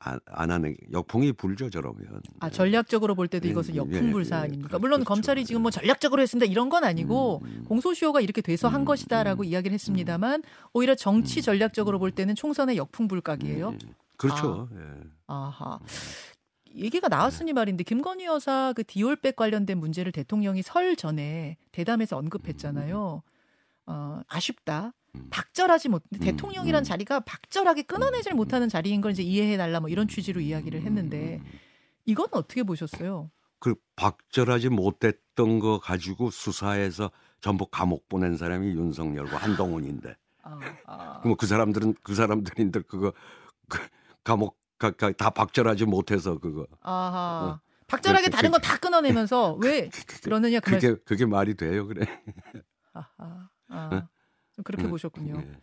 안, 0.00 0.18
안 0.26 0.50
하는 0.50 0.76
역풍이 0.92 1.32
불죠 1.32 1.70
저러면 1.70 2.20
아 2.40 2.50
전략적으로 2.50 3.14
볼 3.14 3.28
때도 3.28 3.46
예, 3.46 3.52
이것은 3.52 3.74
예, 3.74 3.78
역풍불사 3.78 4.36
예, 4.36 4.40
아닙니까? 4.42 4.68
그렇- 4.68 4.80
물론 4.80 4.98
그렇죠. 5.00 5.08
검찰이 5.08 5.44
지금 5.44 5.62
뭐 5.62 5.68
예. 5.68 5.78
전략적으로 5.78 6.20
했습니다 6.22 6.50
이런 6.50 6.68
건 6.68 6.84
아니고 6.84 7.40
음, 7.44 7.46
음. 7.46 7.64
공소시효가 7.68 8.20
이렇게 8.20 8.40
돼서 8.42 8.68
한 8.68 8.80
음, 8.80 8.84
것이다라고 8.84 9.42
음, 9.42 9.44
이야기를 9.44 9.72
했습니다만 9.74 10.42
오히려 10.72 10.94
정치 10.94 11.40
음. 11.40 11.42
전략적으로 11.42 11.98
볼 11.98 12.10
때는 12.10 12.34
총선의 12.34 12.76
역풍불각이에요. 12.76 13.68
음, 13.68 13.78
음. 13.82 13.94
그렇죠. 14.16 14.68
예. 14.74 14.78
아하. 15.28 15.78
얘기가 16.74 17.08
나왔으니 17.08 17.52
말인데 17.52 17.84
김건희 17.84 18.24
여사 18.24 18.72
그 18.74 18.82
디올백 18.84 19.36
관련된 19.36 19.78
문제를 19.78 20.10
대통령이 20.10 20.62
설 20.62 20.96
전에 20.96 21.56
대담에서 21.70 22.16
언급했잖아요. 22.16 23.22
어, 23.86 24.20
아쉽다. 24.28 24.92
음. 25.14 25.26
박절하지 25.30 25.88
못. 25.88 26.02
음, 26.14 26.18
대통령이란 26.20 26.82
음. 26.82 26.84
자리가 26.84 27.20
박절하게 27.20 27.82
끊어내질 27.82 28.32
음, 28.32 28.36
못하는 28.36 28.68
자리인 28.68 29.00
걸 29.00 29.12
이제 29.12 29.22
이해해 29.22 29.56
달라 29.56 29.80
뭐 29.80 29.88
이런 29.88 30.08
취지로 30.08 30.40
이야기를 30.40 30.80
음, 30.80 30.86
했는데. 30.86 31.40
이건 32.04 32.26
어떻게 32.32 32.62
보셨어요? 32.64 33.30
그 33.60 33.76
박절하지 33.94 34.70
못했던 34.70 35.60
거 35.60 35.78
가지고 35.78 36.30
수사해서 36.32 37.12
전부 37.40 37.66
감옥 37.66 38.08
보낸 38.08 38.36
사람이 38.36 38.66
윤석열과 38.70 39.36
한동훈인데 39.36 40.16
아, 40.42 40.58
아. 40.86 41.20
그럼 41.22 41.36
그 41.36 41.46
사람들은 41.46 41.94
그 42.02 42.16
사람들인들 42.16 42.82
그거 42.82 43.12
그 43.68 43.78
감옥 44.24 44.58
가, 44.78 44.90
가, 44.90 45.12
다 45.12 45.30
박절하지 45.30 45.84
못해서 45.84 46.38
그거 46.38 46.66
아하. 46.80 47.50
어. 47.52 47.60
박절하게 47.86 48.24
그- 48.26 48.30
다른 48.32 48.50
그- 48.50 48.58
건다 48.58 48.78
끊어내면서 48.78 49.54
왜 49.62 49.88
그러느냐 50.24 50.58
그. 50.58 50.72
그게 50.72 50.96
그게 51.04 51.24
말이 51.24 51.54
돼요 51.54 51.86
그래 51.86 52.04
아하. 52.92 53.48
아, 53.68 53.90
좀 53.90 54.00
그렇게 54.62 54.84
음, 54.84 54.90
보셨군요. 54.90 55.34
예. 55.38 55.56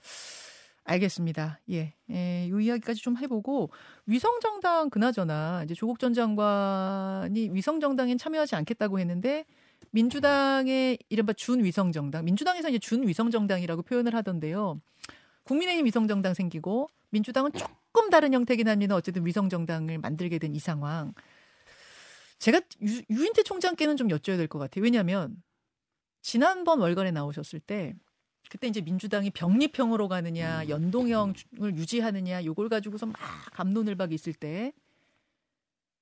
알겠습니다. 0.86 1.60
예, 1.70 1.94
예, 2.10 2.48
이 2.48 2.66
이야기까지 2.66 3.02
좀 3.02 3.16
해보고 3.18 3.70
위성정당 4.08 4.90
그나저나 4.90 5.64
이제 5.66 5.76
조국 5.76 6.00
전 6.00 6.14
장관이 6.14 7.50
위성정당엔 7.54 8.18
참여하지 8.18 8.56
않겠다고 8.56 9.00
했는데 9.00 9.46
민주당의 9.92 10.98
이른바 11.10 11.34
준위성정당, 11.34 12.26
민주당에서 12.26 12.70
이제 12.70 12.80
준위성정당이라고 12.80 13.84
표현을 13.84 14.16
하던데요. 14.16 14.82
국민의힘 15.44 15.86
위성정당 15.86 16.34
생기고 16.34 16.90
민주당은 17.12 17.52
조금 17.54 18.10
다른 18.10 18.34
형태긴 18.34 18.68
합니다. 18.68 18.96
어쨌든 18.96 19.26
위성정당을 19.26 20.00
만들게 20.00 20.40
된 20.40 20.56
이 20.56 20.60
상황. 20.60 21.14
제가 22.40 22.62
유, 22.82 23.02
유인태 23.10 23.44
총장께는 23.44 23.98
좀 23.98 24.08
여쭤야 24.08 24.38
될 24.38 24.48
것 24.48 24.60
같아요. 24.60 24.84
왜냐하면 24.84 25.36
지난번 26.22 26.80
월간에 26.80 27.12
나오셨을 27.12 27.60
때 27.60 27.94
그때 28.48 28.68
이제 28.68 28.82
민주당이 28.82 29.30
병립형으로 29.32 30.08
가느냐 30.08 30.68
연동형을 30.70 31.34
유지하느냐 31.76 32.44
요걸 32.46 32.70
가지고서 32.70 33.06
막 33.06 33.16
감론을박이 33.54 34.16
있을 34.16 34.34
때 34.34 34.74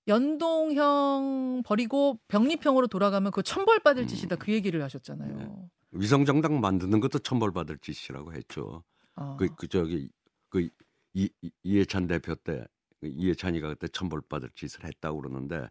연동형 0.07 1.63
버리고 1.65 2.19
병립형으로 2.29 2.87
돌아가면 2.87 3.31
그거 3.31 3.41
천벌 3.41 3.79
받을 3.79 4.07
짓이다 4.07 4.37
그 4.37 4.53
얘기를 4.53 4.81
하셨잖아요. 4.83 5.69
위성 5.91 6.23
정당 6.25 6.61
만드는 6.61 6.99
것도 7.01 7.19
천벌 7.19 7.51
받을 7.51 7.77
짓이라고 7.79 8.33
했죠. 8.33 8.83
아, 9.15 9.35
그, 9.37 9.53
그 9.55 9.67
저기 9.67 10.09
그 10.49 10.69
이, 11.13 11.29
이- 11.41 11.51
이해찬 11.63 12.07
대표 12.07 12.35
때그 12.35 12.63
이해찬이가 13.03 13.67
그때 13.69 13.87
천벌 13.89 14.21
받을 14.29 14.49
짓을 14.55 14.85
했다고 14.85 15.21
그러는데 15.21 15.67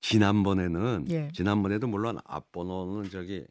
지난번에는 0.00 1.06
예. 1.10 1.30
지난번에도 1.32 1.86
물론 1.86 2.18
앞번호는 2.24 3.10
저기 3.10 3.46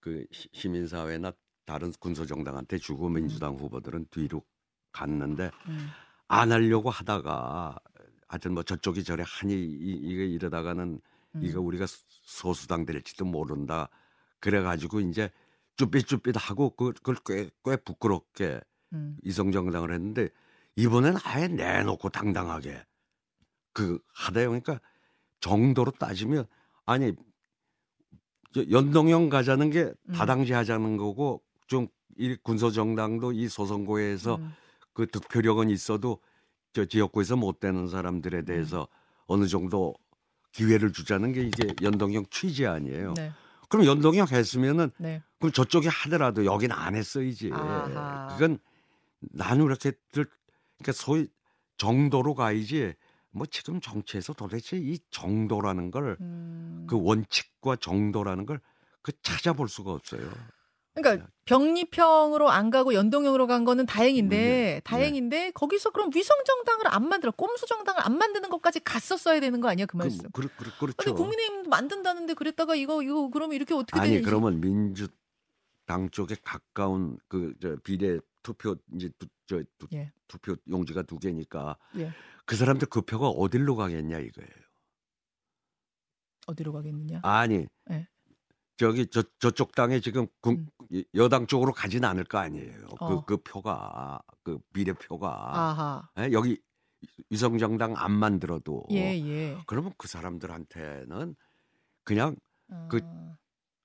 그 0.00 0.24
시- 0.30 0.48
시민사회나 0.52 1.32
다른 1.64 1.92
군소 1.98 2.26
정당한테 2.26 2.78
주고 2.78 3.08
민주당 3.08 3.54
후보들은 3.56 4.06
뒤로 4.10 4.42
갔는데 4.92 5.50
음, 5.68 5.88
안 6.28 6.52
하려고 6.52 6.90
하다가 6.90 7.78
하여튼 8.28 8.54
뭐 8.54 8.62
저쪽이 8.62 9.04
저래 9.04 9.24
하니 9.26 9.54
이, 9.54 9.98
이게 10.02 10.26
이러다가는 10.26 11.00
음. 11.36 11.40
이거 11.42 11.60
우리가 11.60 11.86
소- 11.86 11.98
소수당 12.08 12.84
될지도 12.84 13.24
모른다. 13.24 13.88
그래가지고 14.40 15.00
이제 15.00 15.30
쭈삣쭈삣 15.76 16.34
하고 16.36 16.70
그- 16.70 16.92
그걸 16.92 17.16
꽤, 17.24 17.50
꽤 17.64 17.76
부끄럽게 17.76 18.60
음, 18.92 19.16
이성정당을 19.22 19.92
했는데 19.92 20.28
이번엔 20.76 21.16
아예 21.24 21.48
내놓고 21.48 22.10
당당하게 22.10 22.84
그 23.72 23.98
하다요. 24.14 24.48
그러니까 24.48 24.80
정도로 25.40 25.90
따지면 25.92 26.46
아니 26.84 27.12
저 28.52 28.64
연동형 28.70 29.30
가자는 29.30 29.70
게 29.70 29.92
음. 30.08 30.12
다당제 30.12 30.54
하자는 30.54 30.96
거고 30.96 31.42
좀이 31.66 32.36
군소 32.42 32.70
정당도 32.70 33.32
이 33.32 33.48
소선거에서 33.48 34.36
음, 34.36 34.52
그 34.92 35.06
득표력은 35.06 35.70
있어도 35.70 36.20
저 36.72 36.84
지역구에서 36.84 37.36
못 37.36 37.60
되는 37.60 37.88
사람들에 37.88 38.38
음. 38.38 38.44
대해서 38.44 38.88
어느 39.26 39.46
정도 39.46 39.94
기회를 40.52 40.92
주자는 40.92 41.32
게 41.32 41.42
이게 41.42 41.74
연동형 41.82 42.26
취지 42.30 42.66
아니에요. 42.66 43.14
네, 43.14 43.32
그럼 43.68 43.86
연동형 43.86 44.28
했으면은 44.30 44.90
네. 44.98 45.22
그럼 45.38 45.52
저쪽이 45.52 45.88
하더라도 45.88 46.44
여기는 46.44 46.74
안 46.74 46.94
했어야지. 46.94 47.50
아하. 47.52 48.28
그건 48.32 48.58
나는 49.20 49.64
이렇게들 49.66 49.98
그러니까 50.12 50.92
소위 50.92 51.28
정도로 51.76 52.34
가야지. 52.34 52.94
뭐 53.30 53.46
지금 53.46 53.80
정치에서 53.80 54.32
도대체 54.32 54.76
이 54.78 54.96
정도라는 55.10 55.90
걸그 55.90 56.16
음. 56.20 56.86
원칙과 56.90 57.76
정도라는 57.76 58.46
걸 58.46 58.60
그 59.04 59.12
찾아볼 59.20 59.68
수가 59.68 59.92
없어요. 59.92 60.32
그러니까 60.94 61.28
병립형으로 61.44 62.50
안 62.50 62.70
가고 62.70 62.94
연동형으로 62.94 63.46
간 63.46 63.64
거는 63.64 63.84
다행인데 63.86 64.36
네. 64.36 64.80
다행인데 64.84 65.50
거기서 65.50 65.90
그럼 65.90 66.10
위성 66.14 66.36
정당을 66.44 66.86
안 66.86 67.08
만들어 67.08 67.32
꼼수 67.32 67.66
정당을 67.66 68.00
안 68.04 68.16
만드는 68.16 68.48
것까지 68.48 68.80
갔었어야 68.80 69.40
되는 69.40 69.60
거 69.60 69.68
아니야 69.68 69.86
그 69.86 69.92
그, 69.92 69.96
말씀? 69.98 70.30
그, 70.32 70.42
그, 70.42 70.48
근데 70.56 70.92
그렇죠. 70.96 71.14
국민의힘 71.14 71.68
만든다는데 71.68 72.34
그랬다가 72.34 72.76
이거 72.76 73.02
이거 73.02 73.28
그러면 73.30 73.56
이렇게 73.56 73.74
어떻게 73.74 73.98
아니 73.98 74.10
되는지 74.10 74.24
그러면 74.24 74.60
민주 74.60 75.08
당 75.86 76.08
쪽에 76.10 76.36
가까운 76.42 77.18
그 77.28 77.54
저 77.60 77.76
비례 77.82 78.18
투표 78.42 78.76
이제 78.94 79.10
두, 79.18 79.26
저 79.46 79.62
두, 79.78 79.88
예. 79.94 80.12
투표 80.28 80.54
용지가 80.68 81.02
두 81.02 81.18
개니까 81.18 81.76
예. 81.96 82.12
그 82.46 82.56
사람들 82.56 82.88
그 82.88 83.02
표가 83.02 83.28
어디로 83.28 83.74
가겠냐 83.74 84.18
이거예요. 84.18 84.50
어디로 86.46 86.72
가겠느냐? 86.72 87.20
아니 87.22 87.66
예. 87.90 88.08
저기 88.76 89.06
저 89.06 89.22
저쪽 89.38 89.74
당에 89.74 90.00
지금 90.00 90.26
국- 90.40 90.58
음. 90.92 91.02
여당 91.14 91.46
쪽으로 91.46 91.72
가진 91.72 92.04
않을 92.04 92.24
거 92.24 92.38
아니에요. 92.38 92.86
어. 92.98 93.24
그그 93.24 93.42
표가 93.42 94.20
그 94.42 94.58
비례표가. 94.72 96.08
예? 96.18 96.30
여기 96.32 96.58
위성정당 97.30 97.94
안 97.96 98.12
만들어도 98.12 98.86
예, 98.90 98.96
예. 99.18 99.58
그러면 99.66 99.92
그 99.98 100.08
사람들한테는 100.08 101.36
그냥 102.02 102.34
그 102.88 103.00
아, 103.02 103.36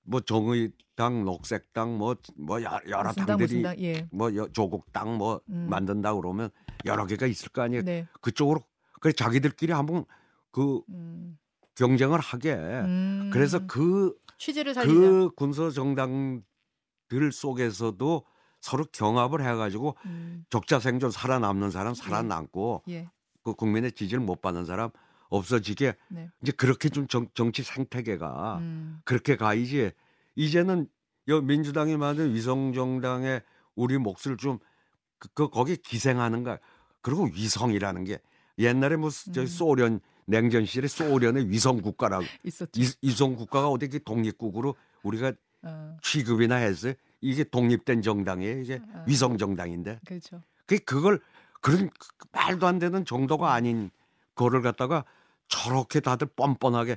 뭐 0.02 0.20
정의당, 0.20 1.24
녹색당 1.24 1.98
뭐뭐 1.98 2.62
여러 2.88 3.08
무슨 3.08 3.14
당, 3.14 3.26
당들이 3.26 3.36
무슨 3.36 3.62
당, 3.62 3.78
예. 3.80 4.08
뭐 4.10 4.34
여- 4.36 4.48
조국당 4.48 5.16
뭐 5.18 5.40
음. 5.50 5.66
만든다 5.70 6.14
그러면 6.14 6.50
여러 6.84 7.06
개가 7.06 7.26
있을 7.26 7.50
거 7.50 7.62
아니에요. 7.62 7.82
네. 7.84 8.06
그쪽으로 8.20 8.60
그래 9.00 9.12
자기들끼리 9.12 9.72
한번 9.72 10.04
그 10.50 10.80
음. 10.88 11.38
경쟁을 11.76 12.18
하게. 12.20 12.54
음. 12.54 13.24
예. 13.26 13.30
그래서 13.30 13.66
그 13.66 14.16
취지를 14.40 14.74
살리자. 14.74 14.98
그 14.98 15.30
군소 15.36 15.70
정당들 15.70 17.30
속에서도 17.30 18.24
서로 18.60 18.84
경합을 18.90 19.42
해가지고 19.42 19.96
음. 20.06 20.44
적자 20.50 20.80
생존 20.80 21.10
살아남는 21.10 21.70
사람 21.70 21.94
살아남고 21.94 22.82
예. 22.88 23.10
그 23.42 23.54
국민의 23.54 23.92
지지를 23.92 24.22
못 24.22 24.40
받는 24.40 24.64
사람 24.64 24.90
없어지게 25.28 25.94
네. 26.08 26.30
이제 26.42 26.52
그렇게 26.52 26.88
좀 26.88 27.06
정, 27.06 27.28
정치 27.34 27.62
생태계가 27.62 28.58
음. 28.58 29.00
그렇게 29.04 29.36
가야지 29.36 29.92
이제는 30.34 30.88
여 31.28 31.40
민주당이 31.40 31.96
만든 31.96 32.34
위성 32.34 32.72
정당의 32.72 33.42
우리 33.74 33.98
몫을 33.98 34.36
좀 34.38 34.58
그, 35.18 35.28
그 35.34 35.48
거기 35.48 35.76
기생하는 35.76 36.44
거야. 36.44 36.58
그리고 37.02 37.24
위성이라는 37.24 38.04
게 38.04 38.18
옛날에 38.58 38.96
뭐저 38.96 39.42
음. 39.42 39.46
소련 39.46 40.00
냉전 40.30 40.64
시절에 40.64 40.86
소련의 40.86 41.50
위성 41.50 41.82
국가라고 41.82 42.24
있었죠. 42.44 42.80
이- 42.80 42.86
위성 43.02 43.34
국가가 43.34 43.68
어디 43.68 43.88
그 43.88 44.02
독립국으로 44.02 44.76
우리가 45.02 45.32
아, 45.62 45.96
취급이나 46.02 46.54
했어요. 46.56 46.94
이게 47.20 47.44
독립된 47.44 48.00
정당이에요. 48.02 48.60
이게 48.60 48.80
아. 48.94 49.04
위성 49.06 49.36
정당인데 49.36 50.00
그렇죠. 50.06 50.40
그 50.66 50.78
그걸 50.78 51.20
그런 51.60 51.90
그- 51.98 52.08
그 52.16 52.26
말도 52.32 52.66
안 52.66 52.78
되는 52.78 53.04
정도가 53.04 53.52
아닌 53.52 53.90
거를 54.36 54.62
갖다가 54.62 55.04
저렇게 55.48 55.98
다들 56.00 56.28
뻔뻔하게 56.28 56.96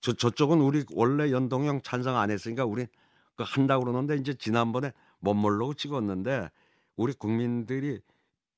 저 0.00 0.12
저쪽은 0.14 0.60
우리 0.60 0.84
원래 0.92 1.30
연동형 1.32 1.82
찬성 1.82 2.16
안 2.16 2.30
했으니까 2.30 2.64
우리 2.64 2.86
그 3.34 3.42
한다고 3.44 3.84
그러는데 3.84 4.14
이제 4.16 4.32
지난번에 4.34 4.92
멋모르고 5.18 5.74
찍었는데 5.74 6.48
우리 6.96 7.12
국민들이 7.14 8.00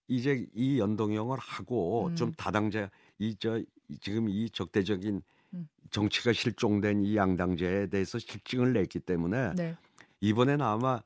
이제 0.07 0.47
이 0.55 0.79
연동형을 0.79 1.39
하고 1.39 2.09
음. 2.09 2.15
좀 2.17 2.33
다당제 2.35 2.91
이 3.23 3.37
저 3.39 3.63
지금 4.01 4.29
이 4.29 4.49
적대적인 4.51 5.23
음. 5.55 5.69
정치가 5.91 6.33
실종된 6.33 7.03
이 7.05 7.17
양당제에 7.17 7.87
대해서 7.89 8.19
실증을 8.19 8.73
냈기 8.73 8.99
때문에 9.01 9.55
네. 9.55 9.77
이번에는 10.21 10.65
아마 10.65 11.01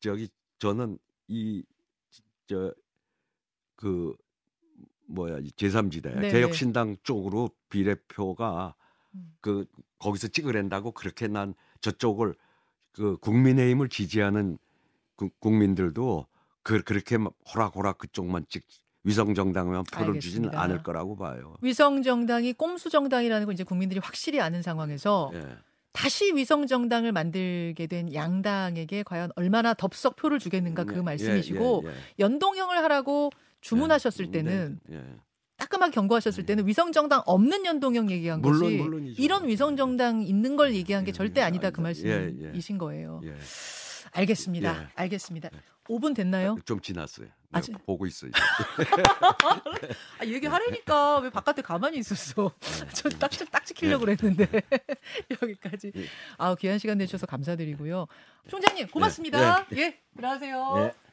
저기 0.00 0.28
저는 0.58 0.98
이 1.28 1.62
저 2.46 2.74
그 3.76 4.14
뭐야 5.06 5.38
이 5.38 5.50
제3지대 5.52 6.18
네, 6.20 6.30
개혁신당 6.30 6.96
쪽으로 7.02 7.50
비례표가 7.70 8.74
음. 9.14 9.32
그 9.40 9.64
거기서 9.98 10.28
찍으랜다고 10.28 10.92
그렇게 10.92 11.26
난 11.28 11.54
저쪽을 11.80 12.34
그 12.92 13.16
국민의힘을 13.18 13.88
지지하는 13.88 14.58
구- 15.16 15.30
국민들도 15.38 16.26
그 16.62 16.82
그렇게 16.82 17.16
막 17.18 17.34
호락호락 17.54 17.98
그쪽만 17.98 18.44
찍 18.48 18.66
위성 19.04 19.34
정당만 19.34 19.84
표를 19.84 20.20
주지는 20.20 20.48
알겠습니다. 20.48 20.60
않을 20.62 20.82
거라고 20.82 21.16
봐요. 21.16 21.54
위성 21.62 22.02
정당이 22.02 22.52
꼼수 22.52 22.90
정당이라는 22.90 23.46
걸 23.46 23.54
이제 23.54 23.64
국민들이 23.64 24.00
확실히 24.00 24.40
아는 24.40 24.62
상황에서 24.62 25.30
예. 25.34 25.42
다시 25.92 26.34
위성 26.34 26.66
정당을 26.66 27.12
만들게 27.12 27.86
된 27.86 28.12
양당에게 28.14 29.02
과연 29.02 29.30
얼마나 29.36 29.74
덥석 29.74 30.16
표를 30.16 30.38
주겠는가 30.38 30.84
그 30.84 30.98
예, 30.98 31.00
말씀이시고 31.00 31.82
예, 31.84 31.88
예, 31.88 31.92
예. 31.92 31.96
연동형을 32.18 32.76
하라고 32.84 33.30
주문하셨을 33.60 34.26
네, 34.26 34.30
때는 34.32 34.80
네, 34.86 34.96
예. 34.96 35.04
따끔하게 35.56 35.92
경고하셨을 35.92 36.46
때는 36.46 36.66
위성 36.66 36.92
정당 36.92 37.22
없는 37.26 37.66
연동형 37.66 38.10
얘기한 38.10 38.40
물론, 38.40 38.60
것이 38.60 38.76
물론이죠. 38.76 39.22
이런 39.22 39.46
위성 39.46 39.76
정당 39.76 40.22
있는 40.22 40.56
걸 40.56 40.74
얘기한 40.74 41.04
게 41.04 41.08
예, 41.08 41.12
절대 41.12 41.42
아니다 41.42 41.70
그 41.70 41.80
예, 41.80 41.82
말씀이신 41.82 42.74
예. 42.76 42.78
거예요. 42.78 43.20
예. 43.24 43.34
알겠습니다. 44.12 44.82
예. 44.82 44.86
알겠습니다. 44.94 45.50
5분 45.90 46.14
됐나요? 46.14 46.56
좀 46.64 46.80
지났어요. 46.80 47.26
아, 47.52 47.60
지- 47.60 47.72
보고 47.72 48.06
있어요. 48.06 48.30
아, 50.20 50.24
얘기하라니까 50.24 51.18
왜 51.18 51.30
바깥에 51.30 51.62
가만히 51.62 51.98
있었어. 51.98 52.52
저딱 52.94 53.30
딱 53.50 53.66
지키려고 53.66 54.04
그랬는데 54.04 54.46
여기까지. 55.42 55.90
예. 55.96 56.04
아 56.38 56.54
귀한 56.54 56.78
시간 56.78 56.98
내주셔서 56.98 57.26
감사드리고요. 57.26 58.06
총장님 58.48 58.88
고맙습니다. 58.88 59.66
예, 59.76 59.98
들어가세요. 60.16 60.92
예. 60.94 61.10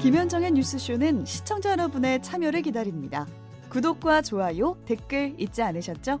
김현정의 0.00 0.52
뉴스쇼는 0.52 1.24
시청자 1.24 1.70
여러분의 1.72 2.22
참여를 2.22 2.62
기다립니다. 2.62 3.26
구독과 3.70 4.22
좋아요, 4.22 4.76
댓글 4.86 5.34
잊지 5.38 5.62
않으셨죠? 5.62 6.20